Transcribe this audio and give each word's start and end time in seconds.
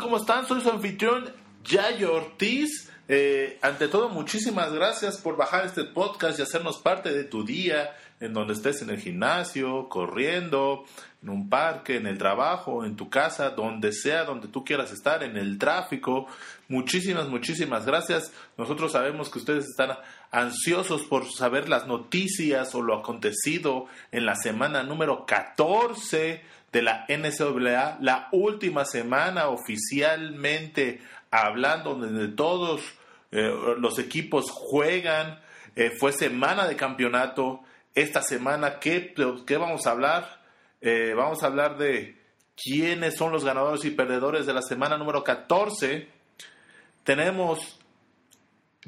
¿cómo 0.00 0.16
están? 0.16 0.46
Soy 0.46 0.60
su 0.62 0.70
anfitrión 0.70 1.30
Yayo 1.62 2.14
Ortiz. 2.14 2.90
Eh, 3.06 3.58
ante 3.60 3.88
todo, 3.88 4.08
muchísimas 4.08 4.72
gracias 4.72 5.18
por 5.18 5.36
bajar 5.36 5.66
este 5.66 5.84
podcast 5.84 6.38
y 6.38 6.42
hacernos 6.42 6.78
parte 6.78 7.12
de 7.12 7.24
tu 7.24 7.44
día, 7.44 7.94
en 8.18 8.32
donde 8.32 8.54
estés 8.54 8.82
en 8.82 8.90
el 8.90 8.98
gimnasio, 8.98 9.88
corriendo, 9.88 10.84
en 11.22 11.28
un 11.28 11.48
parque, 11.50 11.96
en 11.96 12.06
el 12.06 12.16
trabajo, 12.16 12.84
en 12.84 12.96
tu 12.96 13.10
casa, 13.10 13.50
donde 13.50 13.92
sea, 13.92 14.24
donde 14.24 14.48
tú 14.48 14.64
quieras 14.64 14.90
estar, 14.92 15.22
en 15.22 15.36
el 15.36 15.58
tráfico. 15.58 16.26
Muchísimas, 16.68 17.28
muchísimas 17.28 17.84
gracias. 17.84 18.32
Nosotros 18.56 18.92
sabemos 18.92 19.28
que 19.28 19.38
ustedes 19.38 19.66
están 19.66 19.98
ansiosos 20.30 21.02
por 21.02 21.30
saber 21.30 21.68
las 21.68 21.86
noticias 21.86 22.74
o 22.74 22.82
lo 22.82 22.94
acontecido 22.96 23.86
en 24.12 24.24
la 24.24 24.36
semana 24.36 24.82
número 24.82 25.26
14 25.26 26.42
de 26.72 26.82
la 26.82 27.04
NCAA, 27.08 27.98
la 28.00 28.28
última 28.32 28.84
semana 28.84 29.48
oficialmente 29.48 31.00
hablando 31.30 31.94
donde 31.94 32.28
todos 32.28 32.82
eh, 33.32 33.52
los 33.78 33.98
equipos 33.98 34.50
juegan. 34.50 35.40
Eh, 35.76 35.90
fue 35.90 36.12
semana 36.12 36.66
de 36.66 36.76
campeonato. 36.76 37.60
Esta 37.94 38.22
semana, 38.22 38.78
¿qué, 38.78 39.14
qué 39.46 39.56
vamos 39.56 39.86
a 39.86 39.90
hablar? 39.90 40.40
Eh, 40.80 41.12
vamos 41.16 41.42
a 41.42 41.46
hablar 41.46 41.76
de 41.76 42.16
quiénes 42.56 43.16
son 43.16 43.32
los 43.32 43.44
ganadores 43.44 43.84
y 43.84 43.90
perdedores 43.90 44.46
de 44.46 44.54
la 44.54 44.62
semana 44.62 44.96
número 44.96 45.24
14. 45.24 46.08
Tenemos 47.04 47.78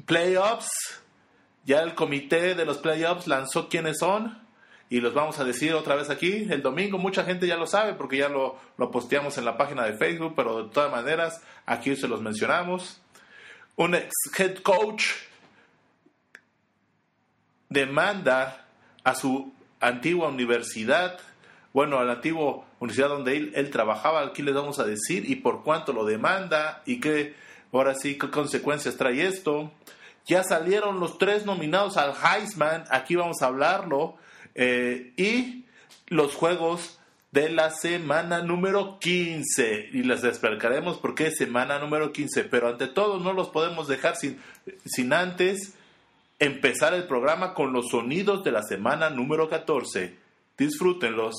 playoffs. 0.05 1.01
Ya 1.65 1.81
el 1.81 1.95
comité 1.95 2.55
de 2.55 2.65
los 2.65 2.77
playoffs 2.79 3.27
lanzó 3.27 3.69
quiénes 3.69 3.99
son 3.99 4.42
y 4.93 5.01
los 5.01 5.15
vamos 5.15 5.39
a 5.39 5.43
decir 5.43 5.73
otra 5.73 5.95
vez 5.95 6.11
aquí 6.11 6.45
el 6.51 6.61
domingo. 6.61 6.99
Mucha 6.99 7.23
gente 7.23 7.47
ya 7.47 7.57
lo 7.57 7.65
sabe 7.65 7.93
porque 7.95 8.17
ya 8.17 8.29
lo, 8.29 8.59
lo 8.77 8.91
posteamos 8.91 9.39
en 9.39 9.45
la 9.45 9.57
página 9.57 9.85
de 9.85 9.93
Facebook, 9.93 10.33
pero 10.35 10.65
de 10.65 10.69
todas 10.69 10.91
maneras 10.91 11.41
aquí 11.65 11.95
se 11.95 12.07
los 12.07 12.21
mencionamos. 12.21 13.01
Un 13.75 13.95
ex 13.95 14.13
head 14.37 14.59
coach 14.59 15.05
demanda 17.69 18.67
a 19.03 19.15
su 19.15 19.51
antigua 19.79 20.29
universidad, 20.29 21.17
bueno, 21.73 21.97
a 21.97 22.03
la 22.03 22.13
antigua 22.13 22.63
universidad 22.79 23.09
donde 23.09 23.35
él, 23.35 23.51
él 23.55 23.71
trabajaba, 23.71 24.21
aquí 24.21 24.43
les 24.43 24.53
vamos 24.53 24.77
a 24.77 24.83
decir 24.83 25.27
y 25.27 25.37
por 25.37 25.63
cuánto 25.63 25.91
lo 25.91 26.05
demanda 26.05 26.83
y 26.85 26.99
qué, 26.99 27.33
ahora 27.71 27.95
sí, 27.95 28.15
qué 28.19 28.29
consecuencias 28.29 28.95
trae 28.95 29.25
esto. 29.25 29.71
Ya 30.27 30.43
salieron 30.43 30.99
los 30.99 31.17
tres 31.17 31.47
nominados 31.47 31.97
al 31.97 32.13
Heisman, 32.13 32.83
aquí 32.91 33.15
vamos 33.15 33.41
a 33.41 33.47
hablarlo. 33.47 34.19
Eh, 34.55 35.13
y 35.17 35.65
los 36.07 36.35
juegos 36.35 36.99
de 37.31 37.49
la 37.49 37.71
semana 37.71 38.41
número 38.41 38.99
15. 38.99 39.89
Y 39.93 40.03
les 40.03 40.23
explicaremos 40.23 40.97
por 40.97 41.15
qué 41.15 41.31
semana 41.31 41.79
número 41.79 42.13
15. 42.13 42.43
Pero 42.45 42.69
ante 42.69 42.87
todo 42.87 43.19
no 43.19 43.33
los 43.33 43.49
podemos 43.49 43.87
dejar 43.87 44.15
sin, 44.15 44.41
sin 44.85 45.13
antes 45.13 45.73
empezar 46.39 46.93
el 46.93 47.05
programa 47.05 47.53
con 47.53 47.73
los 47.73 47.89
sonidos 47.89 48.43
de 48.43 48.51
la 48.51 48.63
semana 48.63 49.09
número 49.09 49.49
14. 49.49 50.15
Disfrútenlos. 50.57 51.33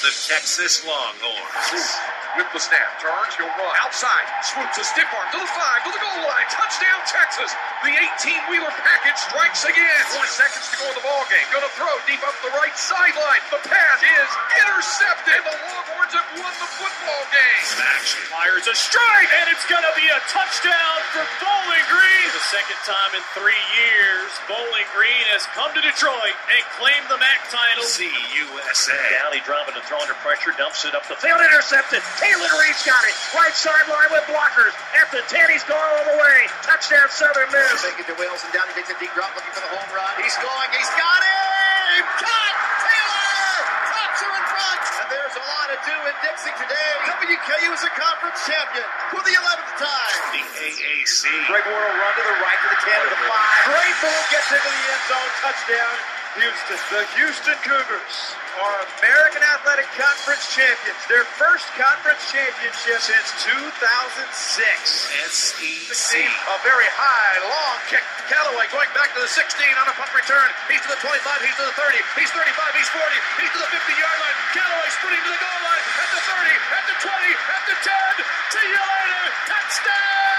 The 0.00 0.08
Texas 0.08 0.84
Longhorns. 0.86 2.21
With 2.32 2.48
the 2.56 2.64
snap, 2.64 2.96
turns, 2.96 3.36
he'll 3.36 3.52
run 3.60 3.76
outside, 3.84 4.24
swoops 4.40 4.80
a 4.80 4.84
stiff 4.88 5.04
arm 5.12 5.28
to 5.36 5.38
the 5.40 5.50
five, 5.52 5.84
to 5.84 5.92
the 5.92 6.00
goal 6.00 6.24
line, 6.24 6.48
touchdown 6.48 7.00
Texas. 7.04 7.52
The 7.84 7.92
18-wheeler 7.92 8.72
package 8.72 9.20
strikes 9.20 9.68
again. 9.68 10.00
Four 10.16 10.24
seconds 10.24 10.64
to 10.72 10.76
go 10.80 10.88
in 10.88 10.96
the 10.96 11.04
ball 11.04 11.28
game. 11.28 11.44
Going 11.52 11.60
to 11.60 11.74
throw 11.76 11.92
deep 12.08 12.24
up 12.24 12.32
the 12.40 12.48
right 12.56 12.72
sideline. 12.72 13.42
The 13.52 13.60
pass 13.68 14.00
is 14.00 14.30
intercepted. 14.64 15.44
And 15.44 15.44
The 15.44 15.56
Longhorns 15.60 16.14
have 16.16 16.28
won 16.40 16.54
the 16.56 16.70
football 16.72 17.22
game. 17.36 17.64
Max 17.76 18.16
fires 18.32 18.64
a 18.64 18.76
strike, 18.80 19.28
and 19.44 19.52
it's 19.52 19.68
going 19.68 19.84
to 19.84 19.94
be 20.00 20.08
a 20.08 20.20
touchdown 20.32 20.96
for 21.12 21.24
Bowling 21.36 21.84
Green. 21.92 22.32
For 22.32 22.40
the 22.40 22.48
second 22.48 22.80
time 22.88 23.12
in 23.12 23.22
three 23.36 23.64
years, 23.76 24.32
Bowling 24.48 24.88
Green 24.96 25.24
has 25.36 25.44
come 25.52 25.68
to 25.76 25.82
Detroit 25.84 26.36
and 26.48 26.64
claimed 26.80 27.12
the 27.12 27.20
MAC 27.20 27.44
title. 27.52 27.84
CUSA. 27.84 28.96
Downey 29.20 29.44
dropping 29.44 29.76
to 29.76 29.84
throw 29.84 30.00
under 30.00 30.16
pressure, 30.24 30.56
dumps 30.56 30.88
it 30.88 30.96
up 30.96 31.04
the 31.12 31.18
field, 31.20 31.44
intercepted. 31.44 32.00
Taylor 32.22 32.54
Reed's 32.62 32.86
got 32.86 33.02
it. 33.02 33.14
Right 33.34 33.50
sideline 33.50 34.10
with 34.14 34.22
blockers. 34.30 34.70
At 34.94 35.10
the 35.10 35.26
10, 35.26 35.50
he's 35.50 35.66
gone 35.66 35.82
all 35.82 36.06
the 36.06 36.18
way. 36.22 36.46
Touchdown 36.62 37.10
Southern 37.10 37.50
Miss. 37.50 37.82
Take 37.82 37.98
it 37.98 38.06
to 38.06 38.14
Wilson. 38.14 38.46
Down, 38.54 38.62
he 38.70 38.78
takes 38.78 38.94
a 38.94 38.98
deep 39.02 39.10
drop 39.18 39.34
looking 39.34 39.50
for 39.50 39.58
the 39.58 39.74
home 39.74 39.90
run. 39.90 40.14
He's 40.22 40.38
going. 40.38 40.68
He's 40.70 40.92
got 40.94 41.18
him. 41.18 42.06
Cut! 42.22 42.54
Taylor! 42.86 43.58
Tops 43.90 44.22
are 44.22 44.34
in 44.38 44.46
front. 44.54 44.82
And 45.02 45.06
there's 45.10 45.34
a 45.34 45.44
lot 45.50 45.66
to 45.74 45.78
do 45.82 45.96
in 45.98 46.14
Dixie 46.22 46.54
today. 46.62 46.90
WKU 47.10 47.68
is 47.74 47.82
a 47.82 47.92
conference 47.98 48.38
champion 48.46 48.86
for 49.10 49.18
the 49.26 49.34
11th 49.34 49.74
time. 49.82 50.14
The 50.30 50.46
AAC. 50.46 51.26
Greg 51.50 51.66
Moore 51.66 51.74
will 51.74 51.98
run 51.98 52.14
to 52.14 52.22
the 52.22 52.38
right 52.38 52.58
to 52.62 52.68
the 52.70 52.80
10 52.86 53.02
to 53.02 53.08
the 53.18 53.20
5. 53.26 53.74
Great 53.74 53.96
move. 53.98 54.22
Gets 54.30 54.46
into 54.46 54.70
the 54.70 54.82
end 54.94 55.04
zone. 55.10 55.30
Touchdown. 55.42 56.21
Houston. 56.32 56.80
The 56.88 57.04
Houston 57.20 57.58
Cougars 57.60 58.16
are 58.56 58.76
American 59.04 59.44
Athletic 59.44 59.84
Conference 60.00 60.48
champions. 60.48 60.96
Their 61.04 61.28
first 61.36 61.68
conference 61.76 62.24
championship 62.32 63.04
since 63.04 63.28
2006. 63.44 64.32
SEC. 65.28 66.12
A 66.24 66.56
very 66.64 66.88
high, 66.88 67.36
long 67.44 67.78
kick. 67.92 68.00
Callaway 68.32 68.64
going 68.72 68.88
back 68.96 69.12
to 69.12 69.20
the 69.20 69.28
16 69.28 69.44
on 69.76 69.84
a 69.84 69.94
punt 69.96 70.08
return. 70.16 70.48
He's 70.72 70.80
to 70.80 70.96
the 70.96 71.00
25, 71.04 71.20
he's 71.44 71.56
to 71.60 71.68
the 71.68 71.76
30, 71.76 72.00
he's 72.16 72.32
35, 72.32 72.80
he's 72.80 72.90
40, 72.96 73.12
he's 73.44 73.52
to 73.52 73.60
the 73.60 73.68
50-yard 73.68 74.18
line. 74.24 74.36
Callaway 74.56 74.88
sprinting 74.88 75.24
to 75.28 75.32
the 75.36 75.42
goal 75.42 75.60
line 75.68 75.84
at 76.00 76.08
the 76.16 76.22
30, 76.32 76.48
at 76.48 76.84
the 76.88 76.96
20, 76.96 77.28
at 77.28 77.62
the 77.68 77.76
10. 77.76 78.24
See 78.56 78.68
you 78.72 78.80
later. 78.80 79.24
Touchdown! 79.52 79.92
Touchdown, 79.92 80.31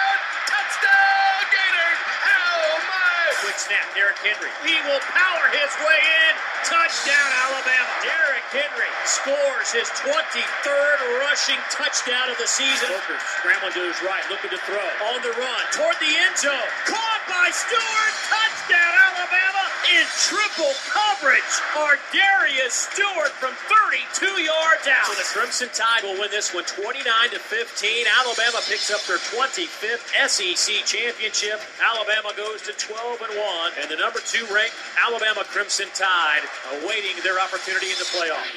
Snap, 3.58 3.86
Derrick 3.94 4.18
Henry. 4.24 4.50
He 4.66 4.76
will 4.90 5.02
power 5.14 5.46
his 5.54 5.72
way 5.86 6.00
in. 6.02 6.34
Touchdown, 6.66 7.30
Alabama. 7.46 7.92
Derrick 8.02 8.48
Henry 8.50 8.92
scores 9.06 9.70
his 9.74 9.90
23rd 10.02 11.00
rushing 11.28 11.60
touchdown 11.70 12.32
of 12.32 12.38
the 12.40 12.48
season. 12.48 12.90
Booker 12.90 13.20
scrambling 13.40 13.74
to 13.74 13.84
his 13.86 14.00
right, 14.02 14.24
looking 14.32 14.50
to 14.50 14.62
throw. 14.66 14.88
On 15.14 15.20
the 15.22 15.34
run, 15.38 15.64
toward 15.76 15.98
the 16.02 16.14
end 16.14 16.36
zone. 16.40 16.70
Caught 16.88 17.24
by 17.30 17.48
Stewart. 17.54 18.14
Touchdown, 18.32 18.94
Alabama. 19.12 19.64
In 19.94 20.06
triple 20.24 20.74
coverage 20.90 21.54
are 21.78 22.00
Darius 22.16 22.88
Stewart 22.90 23.36
from 23.38 23.54
32 23.94 24.42
yards 24.42 24.88
out. 24.90 25.06
So 25.06 25.14
the 25.14 25.30
Crimson 25.38 25.70
Tide 25.70 26.02
will 26.02 26.20
win 26.20 26.32
this 26.32 26.54
one 26.54 26.66
29 26.66 27.06
to 27.30 27.38
15. 27.38 28.06
Alabama 28.26 28.58
picks 28.66 28.90
up 28.90 29.02
their 29.06 29.22
25th 29.30 30.10
SEC 30.26 30.86
championship. 30.86 31.62
Alabama 31.78 32.34
goes 32.36 32.64
to 32.64 32.74
12 32.74 33.22
and 33.22 33.38
1, 33.38 33.72
and 33.82 33.92
the 33.92 33.98
number 33.98 34.20
two 34.26 34.46
ranked 34.50 34.74
Alabama 34.98 35.46
Crimson 35.46 35.86
Tide 35.94 36.42
awaiting 36.82 37.22
their 37.24 37.40
opportunity 37.40 37.94
in 37.94 37.98
the 38.02 38.10
playoff. 38.18 38.50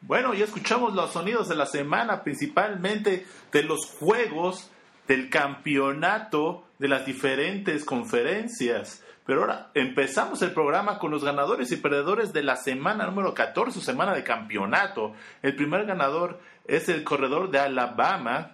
Bueno, 0.00 0.34
ya 0.34 0.44
escuchamos 0.44 0.94
los 0.94 1.12
sonidos 1.12 1.48
de 1.48 1.56
la 1.56 1.66
semana, 1.66 2.22
principalmente 2.22 3.26
de 3.50 3.62
los 3.64 3.86
juegos 3.98 4.68
del 5.08 5.28
campeonato 5.28 6.64
de 6.78 6.88
las 6.88 7.04
diferentes 7.04 7.84
conferencias. 7.84 9.02
Pero 9.32 9.44
ahora 9.44 9.70
empezamos 9.72 10.42
el 10.42 10.52
programa 10.52 10.98
con 10.98 11.10
los 11.10 11.24
ganadores 11.24 11.72
y 11.72 11.78
perdedores 11.78 12.34
de 12.34 12.42
la 12.42 12.54
semana 12.56 13.06
número 13.06 13.32
14, 13.32 13.72
su 13.72 13.80
semana 13.80 14.12
de 14.12 14.22
campeonato. 14.22 15.14
El 15.40 15.56
primer 15.56 15.86
ganador 15.86 16.38
es 16.68 16.90
el 16.90 17.02
corredor 17.02 17.50
de 17.50 17.58
Alabama, 17.58 18.50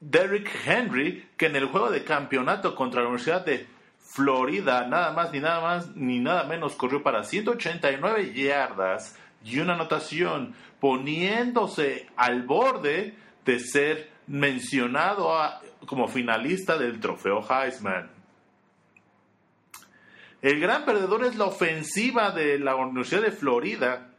Derrick 0.00 0.50
Henry, 0.64 1.28
que 1.36 1.44
en 1.44 1.56
el 1.56 1.66
juego 1.66 1.90
de 1.90 2.04
campeonato 2.04 2.74
contra 2.74 3.02
la 3.02 3.08
Universidad 3.08 3.44
de 3.44 3.66
Florida, 3.98 4.86
nada 4.86 5.12
más 5.12 5.30
ni 5.30 5.40
nada 5.40 5.60
más 5.60 5.94
ni 5.94 6.18
nada 6.18 6.44
menos, 6.44 6.74
corrió 6.74 7.02
para 7.02 7.22
189 7.22 8.32
yardas 8.32 9.14
y 9.44 9.58
una 9.60 9.74
anotación, 9.74 10.54
poniéndose 10.80 12.08
al 12.16 12.44
borde 12.44 13.14
de 13.44 13.58
ser 13.60 14.08
mencionado 14.26 15.36
a- 15.38 15.60
como 15.84 16.08
finalista 16.08 16.78
del 16.78 16.98
trofeo 16.98 17.46
Heisman. 17.46 18.18
El 20.42 20.58
gran 20.58 20.84
perdedor 20.84 21.24
es 21.24 21.36
la 21.36 21.44
ofensiva 21.44 22.30
de 22.30 22.58
la 22.58 22.76
Universidad 22.76 23.22
de 23.22 23.32
Florida, 23.32 24.10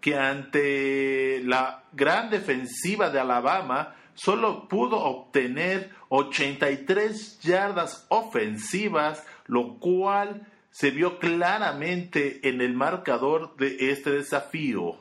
que 0.00 0.16
ante 0.16 1.42
la 1.44 1.84
gran 1.92 2.30
defensiva 2.30 3.10
de 3.10 3.20
Alabama 3.20 3.96
solo 4.14 4.66
pudo 4.66 4.96
obtener 4.98 5.90
83 6.08 7.40
yardas 7.40 8.06
ofensivas, 8.08 9.26
lo 9.46 9.78
cual 9.78 10.46
se 10.70 10.90
vio 10.90 11.18
claramente 11.18 12.48
en 12.48 12.62
el 12.62 12.74
marcador 12.74 13.56
de 13.56 13.90
este 13.90 14.10
desafío. 14.10 14.96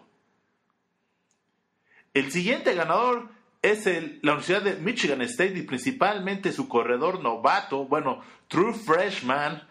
El 2.14 2.32
siguiente 2.32 2.74
ganador 2.74 3.30
es 3.62 3.86
la 3.86 4.34
Universidad 4.34 4.64
de 4.64 4.76
Michigan 4.76 5.22
State 5.22 5.58
y 5.58 5.62
principalmente 5.62 6.52
su 6.52 6.68
corredor 6.68 7.22
novato, 7.22 7.86
bueno, 7.86 8.22
true 8.48 8.74
freshman, 8.74 9.69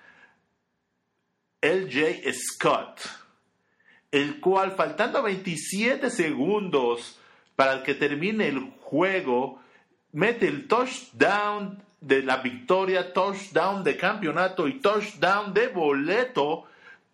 LJ 1.60 2.32
Scott. 2.32 3.00
el 4.10 4.40
cual 4.40 4.72
faltando 4.72 5.22
27 5.22 6.10
segundos 6.10 7.18
para 7.56 7.82
que 7.82 7.94
termine 7.94 8.48
el 8.48 8.70
juego, 8.80 9.60
mete 10.12 10.48
el 10.48 10.66
touchdown 10.66 11.82
de 12.00 12.22
la 12.22 12.38
victoria, 12.38 13.12
touchdown 13.12 13.84
de 13.84 13.96
campeonato 13.96 14.68
y 14.68 14.80
touchdown 14.80 15.52
de 15.52 15.68
boleto 15.68 16.64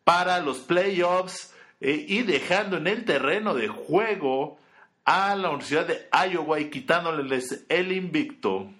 para 0.04 0.40
los 0.40 0.58
playoffs 0.58 1.54
eh, 1.80 2.04
y 2.06 2.22
dejando 2.22 2.76
en 2.76 2.86
el 2.86 3.04
terreno 3.04 3.54
de 3.54 3.68
juego 3.68 4.58
a 5.04 5.34
la 5.36 5.48
Universidad 5.48 5.86
de 5.86 6.08
Iowa 6.30 6.60
y 6.60 6.70
quitándoles 6.70 7.64
el 7.68 7.92
invicto. 7.92 8.70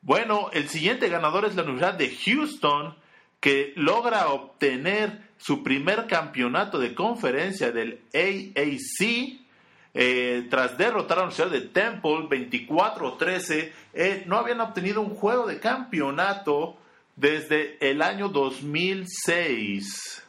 Bueno, 0.00 0.50
el 0.52 0.68
siguiente 0.68 1.08
ganador 1.08 1.44
es 1.44 1.54
la 1.54 1.62
Universidad 1.62 1.94
de 1.94 2.14
Houston, 2.14 2.96
que 3.42 3.72
logra 3.74 4.28
obtener 4.28 5.32
su 5.36 5.64
primer 5.64 6.06
campeonato 6.06 6.78
de 6.78 6.94
conferencia 6.94 7.72
del 7.72 8.00
AAC. 8.14 9.40
Eh, 9.94 10.46
tras 10.48 10.78
derrotar 10.78 11.18
a 11.18 11.22
la 11.22 11.26
Universidad 11.26 11.50
de 11.50 11.68
Temple 11.68 12.28
24-13, 12.28 13.72
eh, 13.94 14.22
no 14.26 14.38
habían 14.38 14.60
obtenido 14.60 15.02
un 15.02 15.16
juego 15.16 15.48
de 15.48 15.58
campeonato 15.58 16.78
desde 17.16 17.76
el 17.90 18.00
año 18.00 18.28
2006. 18.28 20.22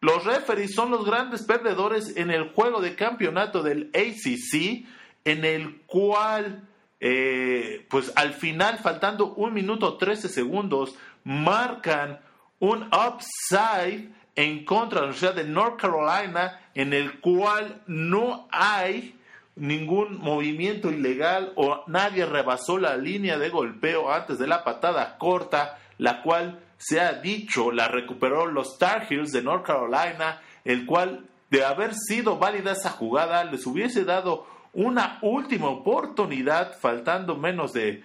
Los 0.00 0.24
referees 0.24 0.74
son 0.74 0.90
los 0.90 1.06
grandes 1.06 1.44
perdedores 1.44 2.14
en 2.18 2.30
el 2.30 2.50
juego 2.50 2.82
de 2.82 2.94
campeonato 2.94 3.62
del 3.62 3.90
ACC, 3.94 4.86
en 5.24 5.44
el 5.46 5.80
cual, 5.86 6.67
eh, 7.00 7.86
pues 7.88 8.12
al 8.16 8.34
final, 8.34 8.78
faltando 8.78 9.34
un 9.34 9.54
minuto 9.54 9.96
13 9.96 10.28
segundos, 10.28 10.94
marcan 11.24 12.20
un 12.58 12.88
upside 12.92 14.10
en 14.34 14.64
contra 14.64 15.00
de 15.00 15.06
la 15.06 15.10
Universidad 15.10 15.34
de 15.34 15.44
North 15.44 15.80
Carolina, 15.80 16.60
en 16.74 16.92
el 16.92 17.20
cual 17.20 17.82
no 17.86 18.48
hay 18.50 19.18
ningún 19.56 20.18
movimiento 20.18 20.90
ilegal 20.90 21.52
o 21.56 21.82
nadie 21.88 22.24
rebasó 22.24 22.78
la 22.78 22.96
línea 22.96 23.38
de 23.38 23.48
golpeo 23.48 24.12
antes 24.12 24.38
de 24.38 24.46
la 24.46 24.62
patada 24.62 25.18
corta, 25.18 25.78
la 25.98 26.22
cual 26.22 26.60
se 26.76 27.00
ha 27.00 27.14
dicho 27.14 27.72
la 27.72 27.88
recuperó 27.88 28.46
los 28.46 28.78
Tar 28.78 29.06
Heels 29.10 29.32
de 29.32 29.42
North 29.42 29.66
Carolina, 29.66 30.40
el 30.64 30.86
cual 30.86 31.26
de 31.50 31.64
haber 31.64 31.94
sido 31.94 32.38
válida 32.38 32.72
esa 32.72 32.90
jugada 32.90 33.42
les 33.44 33.66
hubiese 33.66 34.04
dado 34.04 34.46
una 34.72 35.18
última 35.22 35.68
oportunidad 35.68 36.78
faltando 36.78 37.36
menos 37.36 37.72
de 37.72 38.02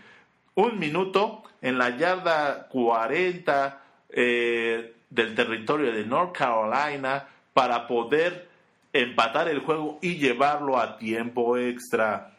un 0.55 0.79
minuto 0.79 1.43
en 1.61 1.77
la 1.77 1.97
yarda 1.97 2.67
40 2.67 3.81
eh, 4.09 4.93
del 5.09 5.35
territorio 5.35 5.91
de 5.91 6.05
North 6.05 6.35
Carolina 6.37 7.27
para 7.53 7.87
poder 7.87 8.47
empatar 8.91 9.47
el 9.47 9.59
juego 9.59 9.97
y 10.01 10.15
llevarlo 10.15 10.79
a 10.79 10.97
tiempo 10.97 11.57
extra. 11.57 12.31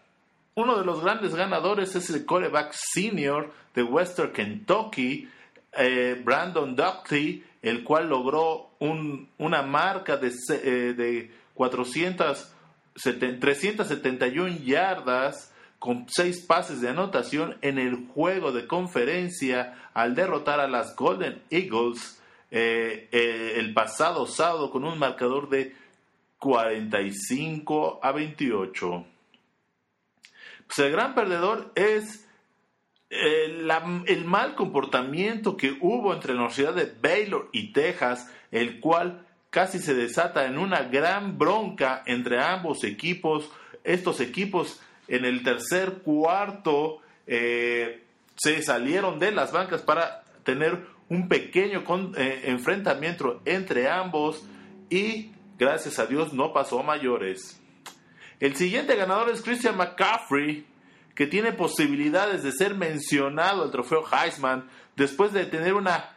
Uno 0.54 0.78
de 0.78 0.84
los 0.84 1.02
grandes 1.02 1.34
ganadores 1.34 1.96
es 1.96 2.10
el 2.10 2.24
coreback 2.24 2.72
senior 2.72 3.52
de 3.74 3.82
Western 3.82 4.32
Kentucky, 4.32 5.28
eh, 5.76 6.20
Brandon 6.24 6.76
Duckley, 6.76 7.44
el 7.60 7.82
cual 7.82 8.08
logró 8.08 8.70
una 8.78 9.62
marca 9.62 10.16
de, 10.16 10.30
eh, 10.50 10.94
de 10.96 11.30
371 12.94 14.58
yardas 14.64 15.52
con 15.78 16.06
seis 16.08 16.40
pases 16.40 16.80
de 16.80 16.88
anotación 16.88 17.58
en 17.60 17.78
el 17.78 18.06
juego 18.08 18.52
de 18.52 18.66
conferencia 18.66 19.90
al 19.92 20.14
derrotar 20.14 20.60
a 20.60 20.68
las 20.68 20.96
Golden 20.96 21.42
Eagles 21.50 22.20
eh, 22.50 23.08
el 23.56 23.74
pasado 23.74 24.26
sábado 24.26 24.70
con 24.70 24.84
un 24.84 24.98
marcador 24.98 25.48
de 25.48 25.74
45 26.38 28.00
a 28.02 28.12
28. 28.12 29.06
Pues 30.66 30.78
el 30.78 30.92
gran 30.92 31.14
perdedor 31.14 31.72
es 31.74 32.26
el, 33.10 34.24
mal 34.24 34.54
comportamiento 34.54 35.56
que 35.56 35.76
hubo 35.80 36.12
entre 36.12 36.34
la 36.34 36.40
Universidad 36.40 36.74
de 36.74 36.92
Baylor 37.00 37.48
y 37.52 37.72
Texas, 37.72 38.30
el 38.50 38.80
cual 38.80 39.26
casi 39.54 39.78
se 39.78 39.94
desata 39.94 40.46
en 40.46 40.58
una 40.58 40.82
gran 40.82 41.38
bronca 41.38 42.02
entre 42.06 42.42
ambos 42.42 42.82
equipos. 42.82 43.48
Estos 43.84 44.18
equipos 44.18 44.80
en 45.06 45.24
el 45.24 45.44
tercer 45.44 45.98
cuarto 46.02 46.98
eh, 47.28 48.02
se 48.34 48.60
salieron 48.64 49.20
de 49.20 49.30
las 49.30 49.52
bancas 49.52 49.82
para 49.82 50.24
tener 50.42 50.84
un 51.08 51.28
pequeño 51.28 51.84
eh, 52.16 52.42
enfrentamiento 52.46 53.42
entre 53.44 53.88
ambos 53.88 54.44
y 54.90 55.30
gracias 55.56 56.00
a 56.00 56.06
Dios 56.06 56.32
no 56.32 56.52
pasó 56.52 56.82
mayores. 56.82 57.60
El 58.40 58.56
siguiente 58.56 58.96
ganador 58.96 59.30
es 59.30 59.40
Christian 59.40 59.76
McCaffrey, 59.76 60.66
que 61.14 61.28
tiene 61.28 61.52
posibilidades 61.52 62.42
de 62.42 62.50
ser 62.50 62.74
mencionado 62.74 63.62
al 63.62 63.70
trofeo 63.70 64.04
Heisman 64.10 64.68
después 64.96 65.32
de 65.32 65.46
tener 65.46 65.74
una 65.74 66.13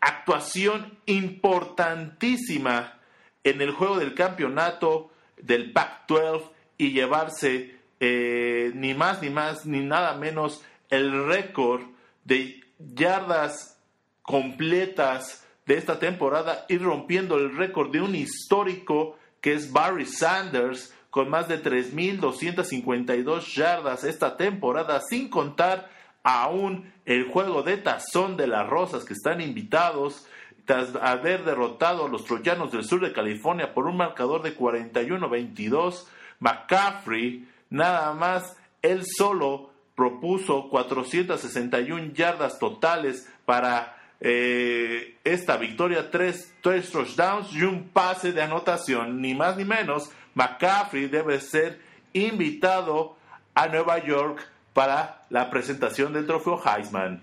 actuación 0.00 0.98
importantísima 1.06 3.00
en 3.44 3.60
el 3.60 3.70
juego 3.70 3.98
del 3.98 4.14
campeonato 4.14 5.10
del 5.36 5.72
Pac-12 5.72 6.42
y 6.76 6.92
llevarse 6.92 7.76
eh, 8.00 8.72
ni 8.74 8.94
más 8.94 9.22
ni 9.22 9.30
más 9.30 9.66
ni 9.66 9.80
nada 9.80 10.14
menos 10.14 10.62
el 10.90 11.26
récord 11.26 11.82
de 12.24 12.60
yardas 12.78 13.78
completas 14.22 15.46
de 15.66 15.76
esta 15.76 15.98
temporada 15.98 16.64
y 16.68 16.78
rompiendo 16.78 17.36
el 17.36 17.56
récord 17.56 17.90
de 17.90 18.00
un 18.00 18.14
histórico 18.14 19.18
que 19.40 19.54
es 19.54 19.72
Barry 19.72 20.06
Sanders 20.06 20.94
con 21.10 21.28
más 21.28 21.48
de 21.48 21.62
3.252 21.62 23.54
yardas 23.54 24.04
esta 24.04 24.36
temporada, 24.36 25.00
sin 25.00 25.28
contar 25.28 25.90
aún 26.22 26.92
el 27.06 27.28
juego 27.28 27.62
de 27.62 27.76
tazón 27.76 28.36
de 28.36 28.46
las 28.46 28.68
Rosas 28.68 29.04
que 29.04 29.14
están 29.14 29.40
invitados 29.40 30.26
tras 30.64 30.94
haber 30.96 31.44
derrotado 31.44 32.06
a 32.06 32.08
los 32.08 32.24
troyanos 32.24 32.70
del 32.70 32.84
sur 32.84 33.00
de 33.00 33.12
California 33.12 33.74
por 33.74 33.86
un 33.86 33.96
marcador 33.96 34.42
de 34.42 34.56
41-22. 34.56 36.06
McCaffrey, 36.38 37.48
nada 37.70 38.14
más, 38.14 38.56
él 38.82 39.04
solo 39.04 39.70
propuso 39.94 40.68
461 40.70 42.12
yardas 42.12 42.58
totales 42.58 43.28
para 43.44 43.96
eh, 44.20 45.16
esta 45.24 45.56
victoria, 45.56 46.10
tres, 46.10 46.54
tres 46.60 46.90
touchdowns 46.90 47.52
y 47.52 47.62
un 47.62 47.88
pase 47.88 48.32
de 48.32 48.42
anotación, 48.42 49.20
ni 49.20 49.34
más 49.34 49.56
ni 49.56 49.64
menos. 49.64 50.10
McCaffrey 50.34 51.08
debe 51.08 51.40
ser 51.40 51.80
invitado 52.12 53.16
a 53.54 53.66
Nueva 53.66 53.98
York 54.04 54.49
para 54.72 55.26
la 55.30 55.50
presentación 55.50 56.12
del 56.12 56.26
trofeo 56.26 56.60
Heisman. 56.64 57.22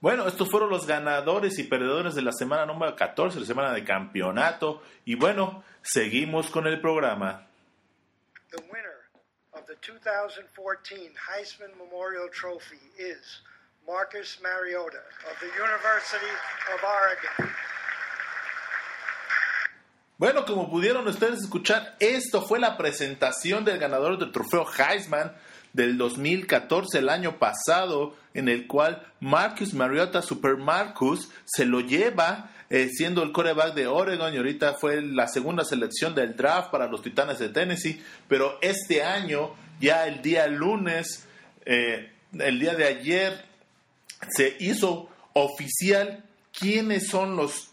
Bueno, 0.00 0.26
estos 0.26 0.50
fueron 0.50 0.70
los 0.70 0.86
ganadores 0.86 1.58
y 1.58 1.64
perdedores 1.64 2.14
de 2.14 2.22
la 2.22 2.32
semana 2.32 2.64
número 2.64 2.96
14, 2.96 3.40
la 3.40 3.46
semana 3.46 3.72
de 3.72 3.84
campeonato. 3.84 4.82
Y 5.04 5.14
bueno, 5.14 5.62
seguimos 5.82 6.50
con 6.50 6.66
el 6.66 6.80
programa. 6.80 7.46
The 8.50 8.62
winner 8.72 9.10
of 9.52 9.66
the 9.66 9.76
2014 9.76 11.12
Heisman 11.28 11.76
Memorial 11.76 12.30
Trophy 12.30 12.80
is 12.98 13.42
Marcus 13.86 14.40
Mariota 14.42 15.02
of 15.30 15.38
the 15.38 15.48
University 15.60 16.32
of 16.74 16.82
Oregon. 16.82 17.54
Bueno, 20.16 20.44
como 20.44 20.70
pudieron 20.70 21.06
ustedes 21.08 21.42
escuchar, 21.42 21.96
esto 21.98 22.42
fue 22.42 22.58
la 22.58 22.76
presentación 22.76 23.64
del 23.64 23.78
ganador 23.78 24.18
del 24.18 24.32
trofeo 24.32 24.66
Heisman 24.66 25.34
del 25.72 25.98
2014, 25.98 26.98
el 26.98 27.08
año 27.08 27.38
pasado, 27.38 28.14
en 28.34 28.48
el 28.48 28.66
cual 28.66 29.06
Marcus 29.20 29.74
Mariota 29.74 30.22
Super 30.22 30.56
Marcus 30.56 31.30
se 31.44 31.64
lo 31.64 31.80
lleva 31.80 32.50
eh, 32.70 32.88
siendo 32.92 33.22
el 33.22 33.32
coreback 33.32 33.74
de 33.74 33.88
Oregon 33.88 34.32
y 34.32 34.36
ahorita 34.36 34.74
fue 34.74 35.02
la 35.02 35.26
segunda 35.26 35.64
selección 35.64 36.14
del 36.14 36.36
draft 36.36 36.70
para 36.70 36.86
los 36.86 37.02
Titanes 37.02 37.40
de 37.40 37.48
Tennessee, 37.48 38.00
pero 38.28 38.58
este 38.62 39.02
año, 39.02 39.54
ya 39.80 40.06
el 40.06 40.22
día 40.22 40.46
lunes, 40.46 41.26
eh, 41.64 42.12
el 42.38 42.60
día 42.60 42.74
de 42.74 42.84
ayer, 42.84 43.44
se 44.28 44.56
hizo 44.60 45.08
oficial 45.32 46.22
quiénes 46.52 47.08
son 47.08 47.36
los 47.36 47.70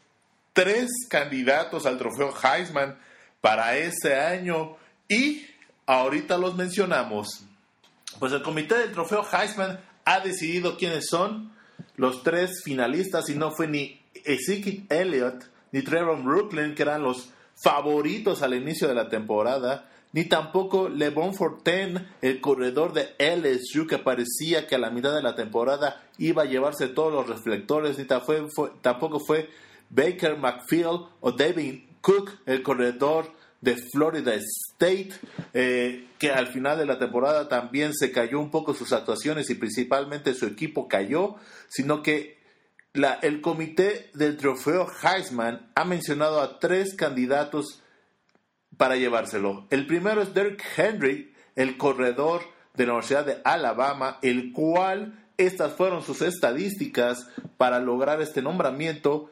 tres 0.54 0.90
candidatos 1.10 1.86
al 1.86 2.00
trofeo 2.00 2.34
Heisman 2.34 2.98
para 3.42 3.78
ese 3.78 4.16
año 4.16 4.78
y 5.08 5.46
ahorita 5.86 6.40
los 6.40 6.56
mencionamos. 6.56 7.44
Pues 8.20 8.34
el 8.34 8.42
comité 8.42 8.80
del 8.80 8.92
trofeo 8.92 9.24
Heisman 9.32 9.80
ha 10.06 10.20
decidido 10.22 10.78
quiénes 10.78 11.08
son 11.08 11.52
los 11.98 12.24
tres 12.24 12.64
finalistas 12.64 13.30
y 13.30 13.36
no 13.36 13.52
fue 13.52 13.68
ni 13.68 14.02
Ezekiel 14.26 14.86
Elliott 14.90 15.46
ni 15.72 15.84
Trevor 15.84 16.24
Brooklyn, 16.24 16.74
que 16.74 16.82
eran 16.82 17.04
los 17.04 17.30
favoritos 17.56 18.42
al 18.42 18.56
inicio 18.56 18.88
de 18.88 18.96
la 18.96 19.10
temporada, 19.10 19.90
ni 20.14 20.26
tampoco 20.26 20.90
LeBron 20.90 21.36
Forten, 21.36 22.08
el 22.22 22.42
corredor 22.42 22.94
de 22.94 23.14
LSU 23.20 23.86
que 23.86 24.00
parecía 24.00 24.66
que 24.66 24.76
a 24.76 24.80
la 24.80 24.90
mitad 24.90 25.14
de 25.14 25.22
la 25.22 25.36
temporada 25.36 26.02
iba 26.18 26.44
a 26.44 26.48
llevarse 26.48 26.88
todos 26.88 27.14
los 27.14 27.28
reflectores, 27.28 28.00
ni 28.00 28.06
tampoco 28.06 29.20
fue 29.20 29.50
Baker 29.90 30.38
McField 30.38 31.08
o 31.20 31.32
David 31.34 31.82
Cook, 32.02 32.32
el 32.46 32.64
corredor 32.64 33.37
de 33.62 33.76
Florida 33.76 34.34
State, 34.34 35.12
eh, 35.54 36.08
que 36.20 36.32
al 36.32 36.48
final 36.48 36.78
de 36.78 36.86
la 36.86 37.00
temporada 37.00 37.48
también 37.48 37.94
se 37.94 38.12
cayó 38.12 38.40
un 38.40 38.52
poco 38.52 38.74
sus 38.74 38.94
actuaciones 38.94 39.50
y 39.50 39.56
principalmente 39.56 40.34
su 40.34 40.46
equipo 40.46 40.88
cayó, 40.88 41.36
sino 41.68 42.04
que 42.04 42.38
la, 42.94 43.14
el 43.22 43.42
comité 43.42 44.10
del 44.14 44.38
trofeo 44.38 44.88
Heisman 45.04 45.72
ha 45.76 45.86
mencionado 45.86 46.42
a 46.42 46.60
tres 46.60 46.96
candidatos 46.96 47.82
para 48.78 48.96
llevárselo. 48.96 49.68
El 49.70 49.88
primero 49.88 50.22
es 50.22 50.34
Derrick 50.34 50.64
Henry, 50.78 51.34
el 51.56 51.78
corredor 51.78 52.42
de 52.76 52.86
la 52.86 52.94
Universidad 52.94 53.26
de 53.26 53.42
Alabama, 53.44 54.20
el 54.22 54.52
cual 54.54 55.28
estas 55.38 55.74
fueron 55.74 56.04
sus 56.04 56.22
estadísticas 56.22 57.28
para 57.58 57.80
lograr 57.80 58.22
este 58.22 58.42
nombramiento. 58.42 59.30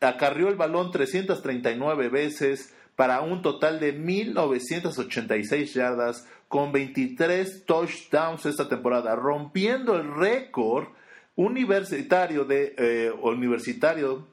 Acarrió 0.00 0.48
el 0.48 0.56
balón 0.56 0.90
339 0.90 2.08
veces 2.08 2.74
para 3.00 3.22
un 3.22 3.40
total 3.40 3.80
de 3.80 3.92
1986 3.92 5.72
yardas 5.72 6.26
con 6.48 6.70
23 6.70 7.64
touchdowns 7.64 8.44
esta 8.44 8.68
temporada, 8.68 9.16
rompiendo 9.16 9.96
el 9.96 10.14
récord 10.14 10.88
universitario 11.34 12.44
de 12.44 12.74
eh, 12.76 13.10
universitario 13.22 14.26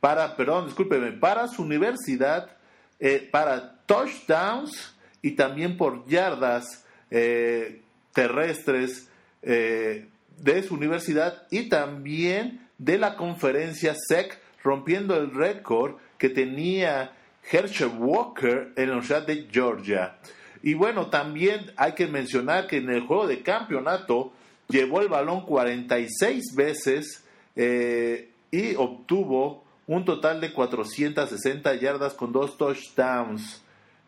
para, 0.00 0.34
perdón, 0.36 0.66
discúlpeme, 0.66 1.12
para 1.12 1.46
su 1.46 1.62
universidad 1.62 2.50
eh, 2.98 3.28
para 3.30 3.76
touchdowns 3.86 4.92
y 5.22 5.36
también 5.36 5.76
por 5.76 6.04
yardas 6.08 6.84
eh, 7.12 7.80
terrestres 8.12 9.08
de 9.40 10.62
su 10.66 10.74
universidad 10.74 11.46
y 11.52 11.68
también 11.68 12.66
de 12.76 12.98
la 12.98 13.14
conferencia 13.14 13.94
SEC, 13.94 14.36
rompiendo 14.64 15.16
el 15.16 15.32
récord 15.32 15.94
que 16.18 16.28
tenía 16.28 17.12
Herschel 17.50 17.90
Walker 17.98 18.72
en 18.76 18.86
la 18.86 18.96
Universidad 18.96 19.26
de 19.26 19.48
Georgia. 19.50 20.16
Y 20.62 20.74
bueno, 20.74 21.06
también 21.06 21.72
hay 21.76 21.92
que 21.92 22.06
mencionar 22.06 22.66
que 22.66 22.78
en 22.78 22.90
el 22.90 23.02
juego 23.02 23.26
de 23.26 23.42
campeonato 23.42 24.32
llevó 24.68 25.00
el 25.00 25.08
balón 25.08 25.46
46 25.46 26.54
veces 26.54 27.24
y 27.56 28.74
obtuvo 28.76 29.64
un 29.86 30.04
total 30.04 30.40
de 30.40 30.52
460 30.52 31.74
yardas 31.74 32.14
con 32.14 32.30
dos 32.32 32.56
touchdowns 32.56 33.60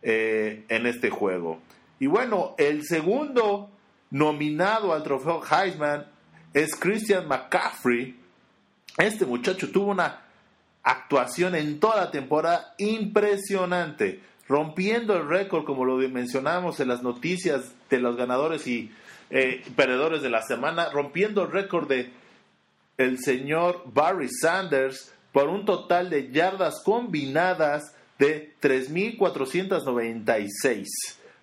eh, 0.03 0.65
en 0.69 0.87
este 0.87 1.11
juego. 1.11 1.59
Y 1.99 2.07
bueno, 2.07 2.55
el 2.59 2.85
segundo 2.85 3.71
nominado 4.11 4.93
al 4.93 5.03
trofeo 5.03 5.43
Heisman 5.43 6.07
es 6.55 6.77
Christian 6.77 7.27
McCaffrey. 7.27 8.17
Este 8.99 9.27
muchacho 9.27 9.71
tuvo 9.71 9.91
una 9.91 10.22
actuación 10.83 11.55
en 11.55 11.81
toda 11.81 11.97
la 11.97 12.11
temporada 12.11 12.75
impresionante, 12.79 14.21
rompiendo 14.49 15.17
el 15.17 15.29
récord, 15.29 15.65
como 15.65 15.85
lo 15.85 15.97
mencionamos 16.09 16.81
en 16.81 16.89
las 16.89 17.03
noticias 17.03 17.73
de 17.89 17.99
los 17.99 18.17
ganadores 18.17 18.67
y 18.67 18.91
eh, 19.31 19.63
perdedores 19.77 20.23
de 20.23 20.31
la 20.31 20.43
semana, 20.43 20.91
rompiendo 20.91 21.43
el 21.43 21.53
récord 21.53 21.89
de 21.89 22.11
el 22.99 23.19
señor 23.19 23.85
Barry 23.87 24.29
Sanders 24.29 25.13
por 25.33 25.49
un 25.49 25.65
total 25.65 26.11
de 26.11 26.31
yardas 26.31 26.83
combinadas 26.85 27.95
de 28.19 28.55
3.496, 28.61 30.85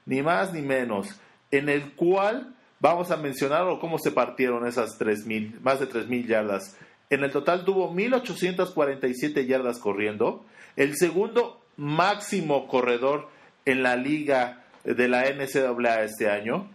ni 0.05 0.21
más 0.21 0.53
ni 0.53 0.61
menos, 0.61 1.19
en 1.51 1.67
el 1.69 1.93
cual 1.93 2.53
vamos 2.79 3.09
a 3.11 3.17
mencionar 3.17 3.65
cómo 3.79 3.97
se 3.97 4.11
partieron 4.11 4.67
esas 4.67 4.99
3.000, 4.99 5.59
más 5.61 5.79
de 5.79 5.89
3.000 5.89 6.27
yardas. 6.27 6.77
En 7.09 7.23
el 7.23 7.31
total 7.31 7.65
tuvo 7.65 7.91
1.847 7.91 9.45
yardas 9.45 9.79
corriendo, 9.79 10.45
el 10.75 10.95
segundo 10.95 11.61
máximo 11.77 12.67
corredor 12.67 13.27
en 13.65 13.83
la 13.83 13.95
liga 13.95 14.63
de 14.83 15.07
la 15.07 15.23
NCAA 15.29 16.03
este 16.03 16.29
año. 16.29 16.69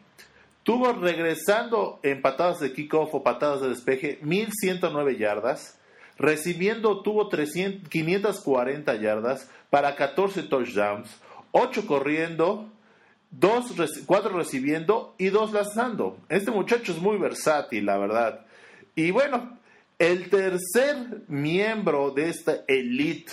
Tuvo 0.63 0.93
regresando 0.93 2.01
en 2.03 2.23
patadas 2.23 2.61
de 2.61 2.73
kickoff 2.73 3.15
o 3.15 3.23
patadas 3.23 3.61
de 3.61 3.69
despeje 3.69 4.21
1.109 4.23 5.17
yardas 5.17 5.79
Recibiendo 6.17 7.03
tuvo 7.03 7.29
540 7.29 8.95
yardas 8.97 9.51
para 9.69 9.97
14 9.97 10.45
touchdowns, 10.45 11.09
8 11.51 11.87
corriendo, 11.87 12.69
4 14.07 14.37
recibiendo 14.37 15.15
y 15.19 15.31
2 15.31 15.53
lanzando. 15.53 16.19
Este 16.29 16.53
muchacho 16.53 16.93
es 16.93 16.99
muy 16.99 17.19
versátil, 17.19 17.87
la 17.87 17.99
verdad. 17.99 18.47
Y 18.95 19.11
bueno, 19.11 19.59
el 19.99 20.29
tercer 20.29 21.23
miembro 21.29 22.11
de 22.11 22.29
esta 22.29 22.65
elite 22.67 23.33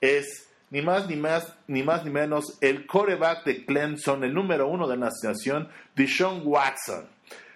es 0.00 0.48
ni 0.70 0.82
más 0.82 1.08
ni 1.08 1.16
más 1.16 1.54
ni 1.68 1.82
más 1.82 2.04
ni 2.04 2.10
menos 2.10 2.58
el 2.60 2.86
coreback 2.86 3.44
de 3.44 3.64
Clemson, 3.64 4.24
el 4.24 4.34
número 4.34 4.68
uno 4.68 4.88
de 4.88 4.96
la 4.96 5.10
nación, 5.26 5.68
Deshaun 5.94 6.42
Watson. 6.44 7.06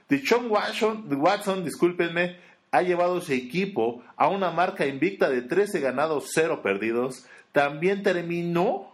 Deshaun 0.08 0.50
Watson, 0.50 1.06
Watson, 1.12 1.64
discúlpenme, 1.64 2.36
ha 2.72 2.82
llevado 2.82 3.20
su 3.20 3.32
equipo 3.32 4.02
a 4.16 4.28
una 4.28 4.50
marca 4.50 4.86
invicta 4.86 5.28
de 5.28 5.42
13 5.42 5.80
ganados, 5.80 6.30
0 6.32 6.62
perdidos. 6.62 7.26
También 7.52 8.02
terminó 8.02 8.92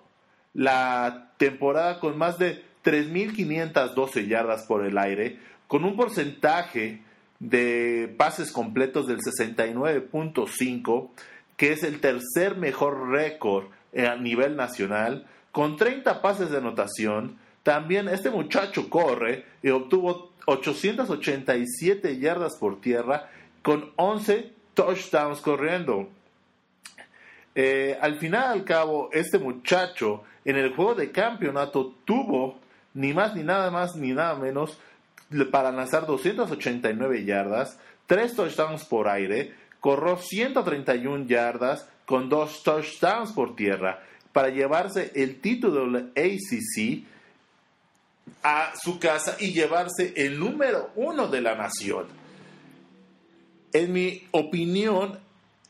la 0.55 1.33
temporada 1.37 2.01
con 2.01 2.17
más 2.17 2.39
de 2.39 2.63
3.512 2.85 4.27
yardas 4.27 4.65
por 4.65 4.85
el 4.85 4.97
aire, 4.97 5.39
con 5.69 5.85
un 5.85 5.97
porcentaje 5.97 7.03
de 7.39 8.15
pases 8.17 8.53
completos 8.53 9.07
del 9.07 9.19
69.5, 9.19 11.11
que 11.57 11.73
es 11.73 11.83
el 11.83 12.01
tercer 12.01 12.57
mejor 12.57 13.11
récord 13.11 13.67
a 13.97 14.17
nivel 14.17 14.57
nacional, 14.57 15.27
con 15.53 15.77
30 15.77 16.21
pases 16.23 16.51
de 16.51 16.59
anotación. 16.59 17.39
También 17.63 18.09
este 18.09 18.31
muchacho 18.31 18.91
corre 18.91 19.45
y 19.63 19.71
obtuvo 19.71 20.33
887 20.47 22.19
yardas 22.19 22.57
por 22.57 22.81
tierra 22.81 23.29
con 23.63 23.91
11 23.97 24.53
touchdowns 24.75 25.41
corriendo. 25.41 26.09
Eh, 27.55 27.99
al 28.01 28.17
final 28.17 28.53
al 28.53 28.65
cabo, 28.65 29.09
este 29.13 29.39
muchacho 29.39 30.23
en 30.45 30.57
el 30.57 30.75
juego 30.75 30.95
de 30.95 31.11
campeonato 31.11 31.95
tuvo 32.05 32.61
ni 32.95 33.13
más 33.13 33.35
ni 33.35 33.43
nada 33.43 33.71
más 33.71 33.97
ni 33.97 34.13
nada 34.13 34.37
menos 34.37 34.79
para 35.51 35.73
lanzar 35.73 36.07
289 36.07 37.25
yardas, 37.25 37.79
3 38.07 38.35
touchdowns 38.35 38.85
por 38.85 39.09
aire, 39.09 39.55
corrió 39.81 40.17
131 40.17 41.27
yardas 41.27 41.89
con 42.05 42.29
2 42.29 42.63
touchdowns 42.63 43.33
por 43.33 43.57
tierra 43.57 44.03
para 44.33 44.51
llevarse 44.51 45.13
el 45.15 45.41
título 45.41 45.87
del 45.91 46.13
ACC 46.15 47.05
a 48.43 48.73
su 48.81 48.99
casa 48.99 49.37
y 49.41 49.53
llevarse 49.53 50.13
el 50.17 50.39
número 50.39 50.91
uno 50.97 51.29
de 51.29 51.41
la 51.41 51.55
nación 51.55 52.07
en 53.77 53.93
mi 53.93 54.27
opinión, 54.31 55.19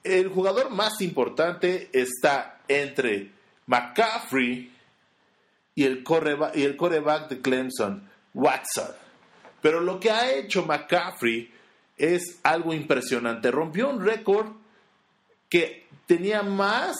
el 0.04 0.28
jugador 0.28 0.70
más 0.70 1.00
importante 1.00 1.90
está 1.92 2.60
entre 2.68 3.32
McCaffrey 3.66 4.72
y 5.74 5.84
el, 5.84 6.04
y 6.54 6.62
el 6.62 6.76
coreback 6.76 7.28
de 7.28 7.40
Clemson, 7.40 8.08
Watson. 8.32 8.90
Pero 9.66 9.80
lo 9.80 9.98
que 9.98 10.12
ha 10.12 10.32
hecho 10.32 10.64
McCaffrey 10.64 11.50
es 11.98 12.38
algo 12.44 12.72
impresionante. 12.72 13.50
Rompió 13.50 13.90
un 13.90 14.00
récord 14.00 14.52
que 15.48 15.88
tenía 16.06 16.44
más 16.44 16.94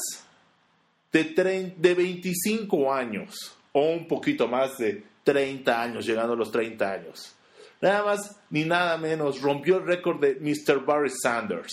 de, 1.13 1.73
de 1.77 1.95
25 1.95 2.93
años, 2.93 3.57
o 3.71 3.83
un 3.83 4.09
poquito 4.09 4.49
más 4.49 4.79
de 4.79 5.01
30 5.23 5.81
años, 5.81 6.05
llegando 6.05 6.33
a 6.33 6.37
los 6.37 6.51
30 6.51 6.91
años. 6.91 7.37
Nada 7.81 8.03
más 8.03 8.37
ni 8.51 8.65
nada 8.65 8.99
menos 8.99 9.41
rompió 9.41 9.77
el 9.77 9.87
récord 9.87 10.19
de 10.19 10.35
Mr. 10.35 10.85
Barry 10.85 11.11
Sanders. 11.11 11.73